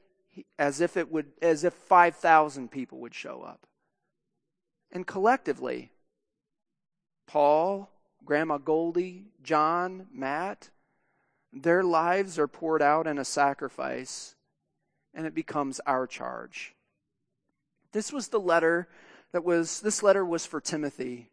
as 0.60 0.82
if 0.82 0.96
it 0.96 1.12
would 1.12 1.26
as 1.42 1.64
if 1.64 1.74
5000 1.74 2.70
people 2.70 3.00
would 3.00 3.14
show 3.14 3.42
up. 3.42 3.68
And 4.92 5.06
collectively 5.06 5.92
Paul, 7.26 7.90
Grandma 8.24 8.58
Goldie, 8.58 9.26
John, 9.44 10.08
Matt, 10.14 10.70
their 11.52 11.84
lives 11.84 12.40
are 12.40 12.48
poured 12.48 12.82
out 12.82 13.06
in 13.06 13.18
a 13.18 13.26
sacrifice 13.26 14.36
and 15.14 15.26
it 15.26 15.34
becomes 15.34 15.82
our 15.86 16.08
charge. 16.08 16.77
This 17.92 18.12
was 18.12 18.28
the 18.28 18.40
letter 18.40 18.88
that 19.32 19.44
was 19.44 19.82
this 19.82 20.04
letter 20.04 20.26
was 20.26 20.46
for 20.46 20.62
Timothy. 20.62 21.30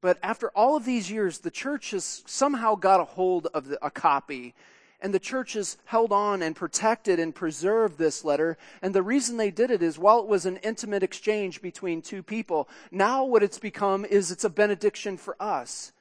But 0.00 0.18
after 0.22 0.50
all 0.50 0.76
of 0.76 0.84
these 0.84 1.10
years, 1.10 1.38
the 1.38 1.50
church 1.50 1.90
has 1.90 2.22
somehow 2.26 2.74
got 2.74 3.00
a 3.00 3.04
hold 3.04 3.46
of 3.54 3.68
the, 3.68 3.84
a 3.84 3.90
copy. 3.90 4.54
And 5.00 5.12
the 5.12 5.18
church 5.18 5.52
has 5.54 5.76
held 5.84 6.12
on 6.12 6.42
and 6.42 6.56
protected 6.56 7.18
and 7.20 7.34
preserved 7.34 7.98
this 7.98 8.24
letter. 8.24 8.56
And 8.80 8.94
the 8.94 9.02
reason 9.02 9.36
they 9.36 9.50
did 9.50 9.70
it 9.70 9.82
is 9.82 9.98
while 9.98 10.20
it 10.20 10.26
was 10.26 10.46
an 10.46 10.56
intimate 10.58 11.02
exchange 11.02 11.60
between 11.60 12.02
two 12.02 12.22
people, 12.22 12.68
now 12.90 13.24
what 13.24 13.42
it's 13.42 13.58
become 13.58 14.04
is 14.04 14.30
it's 14.30 14.44
a 14.44 14.50
benediction 14.50 15.16
for 15.16 15.36
us. 15.40 15.92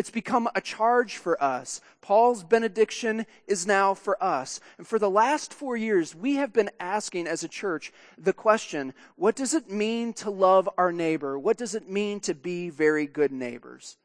It's 0.00 0.08
become 0.08 0.48
a 0.54 0.62
charge 0.62 1.18
for 1.18 1.36
us. 1.44 1.82
Paul's 2.00 2.42
benediction 2.42 3.26
is 3.46 3.66
now 3.66 3.92
for 3.92 4.16
us. 4.24 4.58
And 4.78 4.86
for 4.86 4.98
the 4.98 5.10
last 5.10 5.52
four 5.52 5.76
years, 5.76 6.14
we 6.14 6.36
have 6.36 6.54
been 6.54 6.70
asking 6.80 7.26
as 7.26 7.44
a 7.44 7.48
church 7.48 7.92
the 8.16 8.32
question 8.32 8.94
what 9.16 9.36
does 9.36 9.52
it 9.52 9.70
mean 9.70 10.14
to 10.14 10.30
love 10.30 10.70
our 10.78 10.90
neighbor? 10.90 11.38
What 11.38 11.58
does 11.58 11.74
it 11.74 11.90
mean 11.90 12.18
to 12.20 12.34
be 12.34 12.70
very 12.70 13.06
good 13.06 13.30
neighbors? 13.30 13.98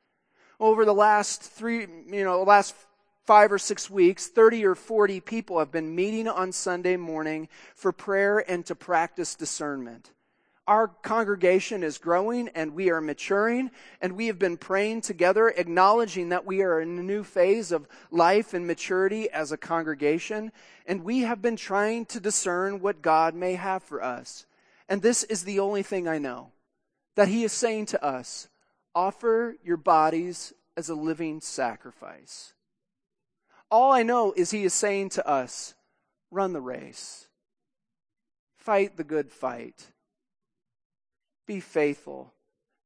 Over 0.60 0.84
the 0.84 0.94
last 0.94 1.42
three, 1.42 1.88
you 2.08 2.26
know, 2.26 2.44
last 2.44 2.76
five 3.26 3.54
or 3.54 3.58
six 3.58 3.90
weeks, 3.90 4.28
30 4.28 4.66
or 4.66 4.76
40 4.76 5.22
people 5.22 5.60
have 5.60 5.72
been 5.72 5.96
meeting 5.96 6.28
on 6.28 6.52
Sunday 6.52 6.98
morning 6.98 7.48
for 7.74 7.94
prayer 7.94 8.40
and 8.40 8.66
to 8.66 8.76
practice 8.76 9.34
discernment. 9.34 10.12
Our 10.68 10.88
congregation 10.88 11.84
is 11.84 12.00
growing 12.00 12.48
and 12.50 12.74
we 12.74 12.90
are 12.90 13.02
maturing, 13.02 13.70
and 14.02 14.14
we 14.14 14.28
have 14.28 14.40
been 14.40 14.58
praying 14.58 15.02
together, 15.02 15.50
acknowledging 15.50 16.30
that 16.30 16.46
we 16.46 16.64
are 16.64 16.82
in 16.82 16.98
a 16.98 17.04
new 17.04 17.24
phase 17.24 17.72
of 17.72 17.88
life 18.10 18.54
and 18.56 18.66
maturity 18.66 19.30
as 19.30 19.52
a 19.52 19.58
congregation, 19.58 20.52
and 20.88 21.04
we 21.04 21.20
have 21.20 21.40
been 21.40 21.56
trying 21.56 22.06
to 22.08 22.20
discern 22.20 22.80
what 22.80 23.04
God 23.04 23.36
may 23.36 23.54
have 23.54 23.84
for 23.84 24.04
us. 24.04 24.48
And 24.90 25.04
this 25.04 25.24
is 25.24 25.44
the 25.44 25.60
only 25.60 25.84
thing 25.84 26.08
I 26.08 26.18
know 26.18 26.52
that 27.16 27.28
He 27.28 27.44
is 27.44 27.52
saying 27.52 27.86
to 27.88 28.04
us 28.04 28.50
offer 28.96 29.58
your 29.64 29.78
bodies 29.78 30.52
as 30.76 30.90
a 30.90 30.96
living 30.96 31.42
sacrifice. 31.42 32.54
All 33.70 33.92
I 33.92 34.02
know 34.02 34.34
is 34.36 34.50
He 34.50 34.64
is 34.64 34.74
saying 34.74 35.10
to 35.10 35.28
us 35.28 35.76
run 36.32 36.54
the 36.54 36.62
race, 36.62 37.28
fight 38.56 38.98
the 38.98 39.04
good 39.04 39.32
fight 39.32 39.92
be 41.46 41.60
faithful. 41.60 42.34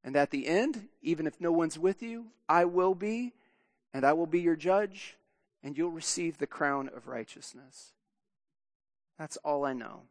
And 0.03 0.15
at 0.15 0.31
the 0.31 0.47
end, 0.47 0.87
even 1.01 1.27
if 1.27 1.39
no 1.41 1.51
one's 1.51 1.77
with 1.77 2.01
you, 2.01 2.27
I 2.47 2.65
will 2.65 2.95
be, 2.95 3.33
and 3.93 4.05
I 4.05 4.13
will 4.13 4.27
be 4.27 4.41
your 4.41 4.55
judge, 4.55 5.17
and 5.63 5.77
you'll 5.77 5.91
receive 5.91 6.37
the 6.37 6.47
crown 6.47 6.89
of 6.95 7.07
righteousness. 7.07 7.91
That's 9.17 9.37
all 9.37 9.65
I 9.65 9.73
know. 9.73 10.03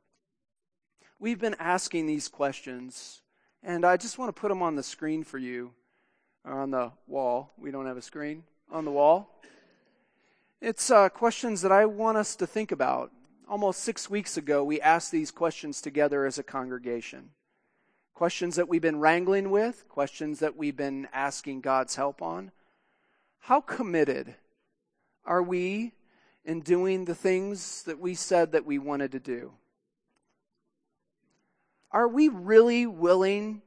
We've 1.18 1.40
been 1.40 1.56
asking 1.58 2.06
these 2.06 2.28
questions, 2.28 3.22
and 3.62 3.84
I 3.84 3.96
just 3.96 4.18
want 4.18 4.34
to 4.34 4.40
put 4.40 4.48
them 4.48 4.62
on 4.62 4.76
the 4.76 4.82
screen 4.82 5.24
for 5.24 5.38
you, 5.38 5.72
or 6.44 6.60
on 6.60 6.70
the 6.70 6.92
wall. 7.06 7.52
We 7.58 7.70
don't 7.70 7.86
have 7.86 7.96
a 7.96 8.02
screen. 8.02 8.44
On 8.70 8.84
the 8.84 8.90
wall. 8.90 9.40
It's 10.60 10.90
uh, 10.90 11.08
questions 11.08 11.62
that 11.62 11.72
I 11.72 11.86
want 11.86 12.18
us 12.18 12.36
to 12.36 12.46
think 12.46 12.70
about. 12.70 13.10
Almost 13.48 13.80
six 13.80 14.10
weeks 14.10 14.36
ago, 14.36 14.62
we 14.62 14.80
asked 14.80 15.10
these 15.10 15.30
questions 15.30 15.80
together 15.80 16.26
as 16.26 16.38
a 16.38 16.42
congregation 16.42 17.30
questions 18.18 18.56
that 18.56 18.68
we've 18.68 18.82
been 18.82 18.98
wrangling 18.98 19.48
with, 19.48 19.88
questions 19.88 20.40
that 20.40 20.56
we've 20.56 20.76
been 20.76 21.06
asking 21.12 21.60
God's 21.60 21.94
help 21.94 22.20
on. 22.20 22.50
How 23.38 23.60
committed 23.60 24.34
are 25.24 25.40
we 25.40 25.92
in 26.44 26.62
doing 26.62 27.04
the 27.04 27.14
things 27.14 27.84
that 27.84 28.00
we 28.00 28.16
said 28.16 28.50
that 28.50 28.66
we 28.66 28.76
wanted 28.76 29.12
to 29.12 29.20
do? 29.20 29.52
Are 31.92 32.08
we 32.08 32.26
really 32.26 32.86
willing? 32.86 33.62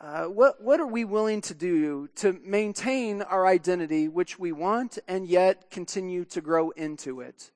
Uh, 0.00 0.24
what, 0.24 0.60
what 0.60 0.80
are 0.80 0.88
we 0.88 1.04
willing 1.04 1.40
to 1.42 1.54
do 1.54 2.08
to 2.16 2.40
maintain 2.44 3.22
our 3.22 3.46
identity, 3.46 4.08
which 4.08 4.40
we 4.40 4.50
want, 4.50 4.98
and 5.06 5.24
yet 5.24 5.70
continue 5.70 6.24
to 6.24 6.40
grow 6.40 6.70
into 6.70 7.20
it? 7.20 7.52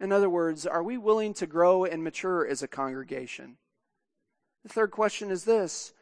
In 0.00 0.10
other 0.10 0.30
words, 0.30 0.66
are 0.66 0.82
we 0.82 0.96
willing 0.96 1.34
to 1.34 1.46
grow 1.46 1.84
and 1.84 2.02
mature 2.02 2.46
as 2.46 2.62
a 2.62 2.66
congregation? 2.66 3.58
The 4.64 4.70
third 4.70 4.90
question 4.90 5.30
is 5.30 5.44
this 5.44 5.92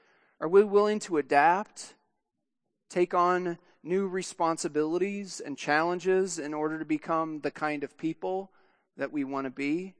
Are 0.40 0.48
we 0.48 0.62
willing 0.62 1.00
to 1.00 1.18
adapt, 1.18 1.94
take 2.88 3.12
on 3.12 3.58
new 3.82 4.06
responsibilities 4.06 5.40
and 5.44 5.58
challenges 5.58 6.38
in 6.38 6.54
order 6.54 6.78
to 6.78 6.84
become 6.84 7.40
the 7.40 7.50
kind 7.50 7.82
of 7.82 7.98
people 7.98 8.52
that 8.96 9.12
we 9.12 9.24
want 9.24 9.46
to 9.46 9.50
be? 9.50 9.94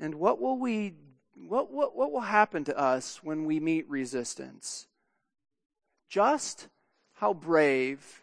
And 0.00 0.14
what 0.14 0.40
will 0.40 0.58
we 0.58 0.94
what, 1.34 1.72
what, 1.72 1.96
what 1.96 2.12
will 2.12 2.20
happen 2.20 2.64
to 2.64 2.78
us 2.78 3.22
when 3.22 3.44
we 3.44 3.58
meet 3.60 3.88
resistance? 3.88 4.86
Just 6.08 6.68
how 7.14 7.32
brave 7.32 8.22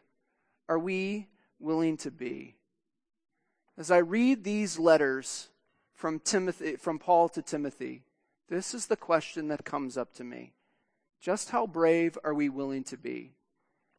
are 0.67 0.79
we 0.79 1.27
willing 1.59 1.97
to 1.97 2.11
be? 2.11 2.55
As 3.77 3.91
I 3.91 3.97
read 3.97 4.43
these 4.43 4.77
letters 4.79 5.49
from 5.93 6.19
Timothy 6.19 6.75
from 6.75 6.97
Paul 6.97 7.29
to 7.29 7.41
Timothy, 7.41 8.03
this 8.49 8.73
is 8.73 8.87
the 8.87 8.97
question 8.97 9.47
that 9.49 9.65
comes 9.65 9.97
up 9.97 10.13
to 10.15 10.23
me. 10.23 10.53
Just 11.21 11.49
how 11.49 11.67
brave 11.67 12.17
are 12.23 12.33
we 12.33 12.49
willing 12.49 12.83
to 12.85 12.97
be? 12.97 13.33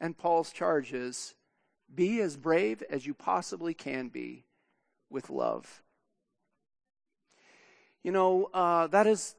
And 0.00 0.16
Paul's 0.16 0.52
charge 0.52 0.92
is 0.92 1.34
be 1.94 2.20
as 2.20 2.36
brave 2.36 2.82
as 2.88 3.06
you 3.06 3.14
possibly 3.14 3.74
can 3.74 4.08
be 4.08 4.44
with 5.10 5.28
love. 5.28 5.82
You 8.02 8.12
know, 8.12 8.48
uh, 8.54 8.86
that 8.88 9.06
is 9.06 9.34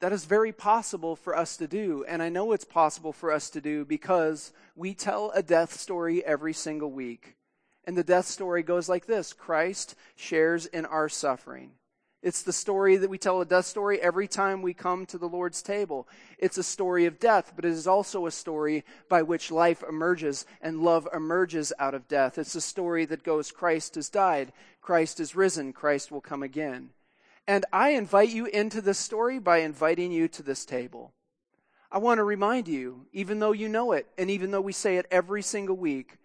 that 0.00 0.12
is 0.12 0.26
very 0.26 0.52
possible 0.52 1.16
for 1.16 1.36
us 1.36 1.56
to 1.56 1.66
do. 1.66 2.04
And 2.06 2.22
I 2.22 2.28
know 2.28 2.52
it's 2.52 2.64
possible 2.64 3.12
for 3.12 3.32
us 3.32 3.48
to 3.50 3.60
do 3.60 3.84
because 3.84 4.52
we 4.76 4.92
tell 4.92 5.30
a 5.30 5.42
death 5.42 5.72
story 5.80 6.24
every 6.24 6.52
single 6.52 6.90
week. 6.90 7.36
And 7.86 7.96
the 7.96 8.04
death 8.04 8.26
story 8.26 8.62
goes 8.62 8.88
like 8.88 9.06
this 9.06 9.32
Christ 9.32 9.94
shares 10.14 10.66
in 10.66 10.84
our 10.84 11.08
suffering. 11.08 11.72
It's 12.24 12.42
the 12.42 12.54
story 12.54 12.96
that 12.96 13.10
we 13.10 13.18
tell 13.18 13.42
a 13.42 13.44
death 13.44 13.66
story 13.66 14.00
every 14.00 14.26
time 14.26 14.62
we 14.62 14.72
come 14.72 15.04
to 15.06 15.18
the 15.18 15.28
Lord's 15.28 15.60
table. 15.60 16.08
It's 16.38 16.56
a 16.56 16.62
story 16.62 17.04
of 17.04 17.20
death, 17.20 17.52
but 17.54 17.66
it 17.66 17.70
is 17.70 17.86
also 17.86 18.24
a 18.24 18.30
story 18.30 18.82
by 19.10 19.20
which 19.20 19.50
life 19.50 19.84
emerges 19.86 20.46
and 20.62 20.80
love 20.80 21.06
emerges 21.12 21.70
out 21.78 21.92
of 21.92 22.08
death. 22.08 22.38
It's 22.38 22.54
a 22.54 22.62
story 22.62 23.04
that 23.04 23.24
goes 23.24 23.52
Christ 23.52 23.96
has 23.96 24.08
died, 24.08 24.54
Christ 24.80 25.20
is 25.20 25.36
risen, 25.36 25.74
Christ 25.74 26.10
will 26.10 26.22
come 26.22 26.42
again. 26.42 26.88
And 27.46 27.66
I 27.74 27.90
invite 27.90 28.30
you 28.30 28.46
into 28.46 28.80
this 28.80 28.98
story 28.98 29.38
by 29.38 29.58
inviting 29.58 30.10
you 30.10 30.26
to 30.28 30.42
this 30.42 30.64
table. 30.64 31.12
I 31.92 31.98
want 31.98 32.20
to 32.20 32.24
remind 32.24 32.68
you, 32.68 33.04
even 33.12 33.38
though 33.38 33.52
you 33.52 33.68
know 33.68 33.92
it, 33.92 34.06
and 34.16 34.30
even 34.30 34.50
though 34.50 34.62
we 34.62 34.72
say 34.72 34.96
it 34.96 35.06
every 35.10 35.42
single 35.42 35.76
week, 35.76 36.16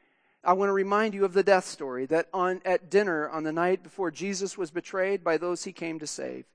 I 0.44 0.54
want 0.54 0.70
to 0.70 0.74
remind 0.74 1.14
you 1.14 1.26
of 1.26 1.34
the 1.34 1.44
death 1.44 1.66
story 1.66 2.06
that 2.06 2.30
on, 2.34 2.62
at 2.64 2.90
dinner 2.90 3.28
on 3.30 3.44
the 3.44 3.52
night 3.52 3.84
before 3.84 4.10
Jesus 4.10 4.58
was 4.58 4.72
betrayed 4.72 5.22
by 5.22 5.38
those 5.38 5.66
he 5.66 5.74
came 5.74 6.00
to 6.00 6.08
save, 6.08 6.46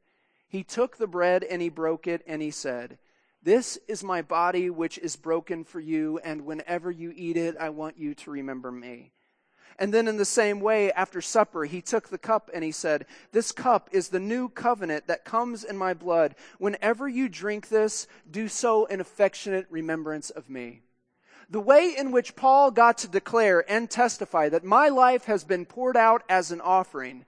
he 0.48 0.62
took 0.62 0.96
the 0.96 1.06
bread 1.06 1.44
and 1.44 1.60
he 1.60 1.68
broke 1.68 2.06
it 2.06 2.22
and 2.26 2.40
he 2.40 2.50
said, 2.50 2.96
This 3.42 3.78
is 3.86 4.02
my 4.02 4.22
body 4.22 4.70
which 4.70 4.96
is 4.98 5.16
broken 5.16 5.64
for 5.64 5.80
you, 5.80 6.18
and 6.24 6.46
whenever 6.46 6.90
you 6.90 7.12
eat 7.14 7.36
it, 7.36 7.56
I 7.58 7.68
want 7.70 7.98
you 7.98 8.14
to 8.14 8.30
remember 8.30 8.72
me. 8.72 9.12
And 9.78 9.92
then, 9.92 10.06
in 10.06 10.16
the 10.16 10.24
same 10.24 10.60
way, 10.60 10.92
after 10.92 11.20
supper, 11.20 11.64
he 11.64 11.82
took 11.82 12.08
the 12.08 12.16
cup 12.16 12.48
and 12.54 12.62
he 12.62 12.70
said, 12.70 13.06
This 13.32 13.50
cup 13.50 13.90
is 13.92 14.08
the 14.08 14.20
new 14.20 14.48
covenant 14.48 15.08
that 15.08 15.24
comes 15.24 15.64
in 15.64 15.76
my 15.76 15.92
blood. 15.92 16.36
Whenever 16.58 17.08
you 17.08 17.28
drink 17.28 17.68
this, 17.68 18.06
do 18.30 18.46
so 18.46 18.84
in 18.86 19.00
affectionate 19.00 19.66
remembrance 19.68 20.30
of 20.30 20.48
me. 20.48 20.83
The 21.50 21.60
way 21.60 21.94
in 21.96 22.10
which 22.10 22.36
Paul 22.36 22.70
got 22.70 22.98
to 22.98 23.08
declare 23.08 23.64
and 23.70 23.90
testify 23.90 24.48
that 24.48 24.64
my 24.64 24.88
life 24.88 25.24
has 25.24 25.44
been 25.44 25.66
poured 25.66 25.96
out 25.96 26.22
as 26.28 26.50
an 26.50 26.60
offering 26.60 27.24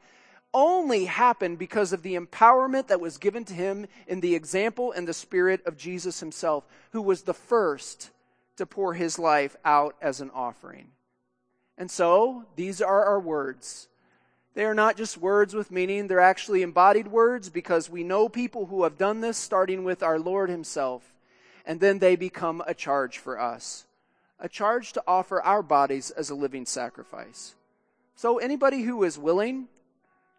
only 0.57 1.05
happened 1.05 1.59
because 1.59 1.93
of 1.93 2.03
the 2.03 2.17
empowerment 2.17 2.87
that 2.87 3.01
was 3.01 3.19
given 3.19 3.45
to 3.45 3.53
him 3.53 3.87
in 4.07 4.21
the 4.21 4.35
example 4.35 4.91
and 4.91 5.07
the 5.07 5.13
spirit 5.13 5.61
of 5.67 5.77
Jesus 5.77 6.21
himself, 6.21 6.65
who 6.93 7.03
was 7.03 7.23
the 7.23 7.35
first 7.35 8.11
to 8.57 8.65
pour 8.65 8.95
his 8.95 9.19
life 9.19 9.55
out 9.67 9.95
as 10.01 10.23
an 10.23 10.31
offering. 10.31 10.89
And 11.77 11.91
so, 11.91 12.47
these 12.57 12.81
are 12.81 13.05
our 13.05 13.21
words. 13.21 13.89
They 14.55 14.65
are 14.65 14.75
not 14.75 14.97
just 14.97 15.19
words 15.19 15.53
with 15.53 15.71
meaning, 15.71 16.07
they're 16.07 16.21
actually 16.21 16.63
embodied 16.63 17.09
words 17.09 17.51
because 17.51 17.91
we 17.91 18.03
know 18.03 18.31
people 18.31 18.65
who 18.67 18.85
have 18.85 18.97
done 18.97 19.21
this, 19.21 19.37
starting 19.37 19.85
with 19.85 20.03
our 20.03 20.19
Lord 20.19 20.49
Himself, 20.49 21.13
and 21.67 21.81
then 21.81 21.99
they 21.99 22.17
become 22.17 22.63
a 22.67 22.73
charge 22.73 23.19
for 23.19 23.39
us 23.39 23.86
a 24.39 24.49
charge 24.49 24.93
to 24.93 25.03
offer 25.07 25.43
our 25.43 25.63
bodies 25.63 26.11
as 26.11 26.31
a 26.31 26.35
living 26.35 26.67
sacrifice. 26.67 27.55
So, 28.15 28.39
anybody 28.39 28.83
who 28.83 29.03
is 29.05 29.19
willing 29.19 29.69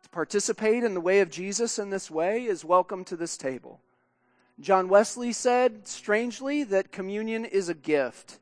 to 0.04 0.10
participate 0.10 0.84
in 0.84 0.94
the 0.94 1.02
way 1.02 1.20
of 1.20 1.30
Jesus 1.30 1.80
in 1.80 1.90
this 1.90 2.10
way 2.10 2.46
is 2.46 2.66
welcome 2.66 3.04
to 3.06 3.16
this 3.16 3.38
table. 3.38 3.80
John 4.60 4.90
Wesley 4.90 5.34
said, 5.34 5.88
strangely, 5.88 6.64
that 6.64 6.92
communion 6.92 7.46
is 7.46 7.70
a 7.70 7.76
gift. 7.76 8.40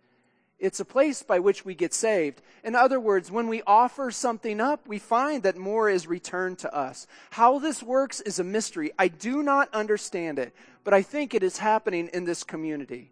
It's 0.57 0.79
a 0.79 0.85
place 0.85 1.21
by 1.21 1.39
which 1.39 1.65
we 1.65 1.75
get 1.75 1.93
saved. 1.93 2.41
In 2.63 2.75
other 2.75 2.99
words, 2.99 3.29
when 3.29 3.49
we 3.49 3.61
offer 3.67 4.09
something 4.09 4.61
up, 4.61 4.87
we 4.87 4.99
find 4.99 5.43
that 5.43 5.57
more 5.57 5.89
is 5.89 6.07
returned 6.07 6.59
to 6.59 6.73
us. 6.73 7.07
How 7.31 7.59
this 7.59 7.83
works 7.83 8.21
is 8.21 8.39
a 8.39 8.43
mystery. 8.43 8.91
I 8.97 9.09
do 9.09 9.43
not 9.43 9.73
understand 9.73 10.39
it, 10.39 10.53
but 10.85 10.93
I 10.93 11.01
think 11.01 11.33
it 11.33 11.43
is 11.43 11.57
happening 11.57 12.09
in 12.13 12.23
this 12.23 12.45
community. 12.45 13.11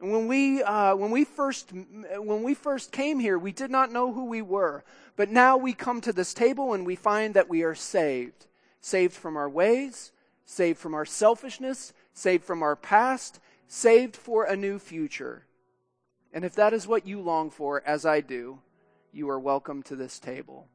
And 0.00 0.10
when 0.10 0.28
we, 0.28 0.62
uh, 0.62 0.96
when, 0.96 1.10
we 1.10 1.24
first, 1.24 1.72
when 1.72 2.42
we 2.42 2.54
first 2.54 2.90
came 2.90 3.18
here, 3.20 3.38
we 3.38 3.52
did 3.52 3.70
not 3.70 3.92
know 3.92 4.12
who 4.12 4.24
we 4.24 4.40
were. 4.40 4.82
But 5.16 5.28
now 5.28 5.56
we 5.58 5.74
come 5.74 6.00
to 6.00 6.12
this 6.12 6.32
table 6.32 6.72
and 6.72 6.86
we 6.86 6.96
find 6.96 7.34
that 7.34 7.50
we 7.50 7.62
are 7.62 7.74
saved. 7.74 8.46
Saved 8.80 9.12
from 9.12 9.36
our 9.36 9.48
ways, 9.48 10.12
saved 10.46 10.78
from 10.78 10.94
our 10.94 11.04
selfishness, 11.04 11.92
saved 12.14 12.44
from 12.44 12.62
our 12.62 12.76
past, 12.76 13.40
saved 13.68 14.16
for 14.16 14.44
a 14.44 14.56
new 14.56 14.78
future. 14.78 15.44
And 16.32 16.44
if 16.44 16.54
that 16.54 16.72
is 16.72 16.86
what 16.86 17.06
you 17.06 17.20
long 17.20 17.50
for, 17.50 17.82
as 17.84 18.06
I 18.06 18.22
do, 18.22 18.60
you 19.12 19.28
are 19.28 19.38
welcome 19.38 19.82
to 19.84 19.96
this 19.96 20.18
table. 20.18 20.66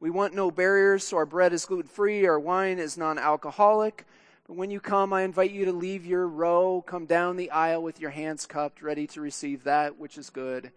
We 0.00 0.10
want 0.10 0.34
no 0.34 0.50
barriers, 0.50 1.04
so 1.04 1.18
our 1.18 1.26
bread 1.26 1.52
is 1.52 1.66
gluten 1.66 1.88
free, 1.88 2.26
our 2.26 2.40
wine 2.40 2.78
is 2.78 2.98
non 2.98 3.18
alcoholic. 3.18 4.06
But 4.50 4.56
when 4.56 4.72
you 4.72 4.80
come, 4.80 5.12
I 5.12 5.22
invite 5.22 5.52
you 5.52 5.64
to 5.66 5.72
leave 5.72 6.04
your 6.04 6.26
row, 6.26 6.82
come 6.84 7.06
down 7.06 7.36
the 7.36 7.52
aisle 7.52 7.84
with 7.84 8.00
your 8.00 8.10
hands 8.10 8.46
cupped, 8.46 8.82
ready 8.82 9.06
to 9.06 9.20
receive 9.20 9.62
that 9.62 9.96
which 9.96 10.18
is 10.18 10.28
good 10.28 10.72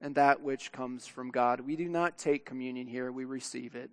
and 0.00 0.14
that 0.14 0.40
which 0.40 0.72
comes 0.72 1.06
from 1.06 1.30
God. 1.30 1.60
We 1.60 1.76
do 1.76 1.90
not 1.90 2.16
take 2.16 2.46
communion 2.46 2.86
here, 2.86 3.12
we 3.12 3.26
receive 3.26 3.74
it 3.74 3.90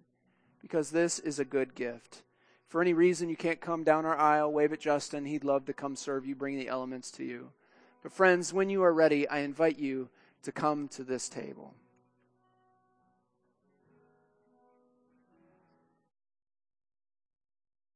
because 0.62 0.90
this 0.90 1.20
is 1.20 1.38
a 1.38 1.44
good 1.44 1.76
gift. 1.76 2.24
For 2.70 2.80
any 2.80 2.94
reason 2.94 3.28
you 3.28 3.36
can't 3.36 3.60
come 3.60 3.84
down 3.84 4.06
our 4.06 4.18
aisle, 4.18 4.54
wave 4.54 4.72
at 4.72 4.80
Justin. 4.80 5.26
He'd 5.26 5.44
love 5.44 5.66
to 5.66 5.74
come 5.74 5.98
serve 5.98 6.26
you, 6.26 6.34
bring 6.34 6.58
the 6.58 6.70
elements 6.70 7.12
to 7.12 7.26
you. 7.26 7.50
But, 8.04 8.14
friends, 8.14 8.54
when 8.54 8.70
you 8.70 8.84
are 8.84 8.94
ready, 8.94 9.28
I 9.28 9.40
invite 9.40 9.78
you 9.78 10.08
to 10.44 10.54
come 10.54 10.88
to 10.88 11.04
this 11.04 11.28
table. 11.28 11.74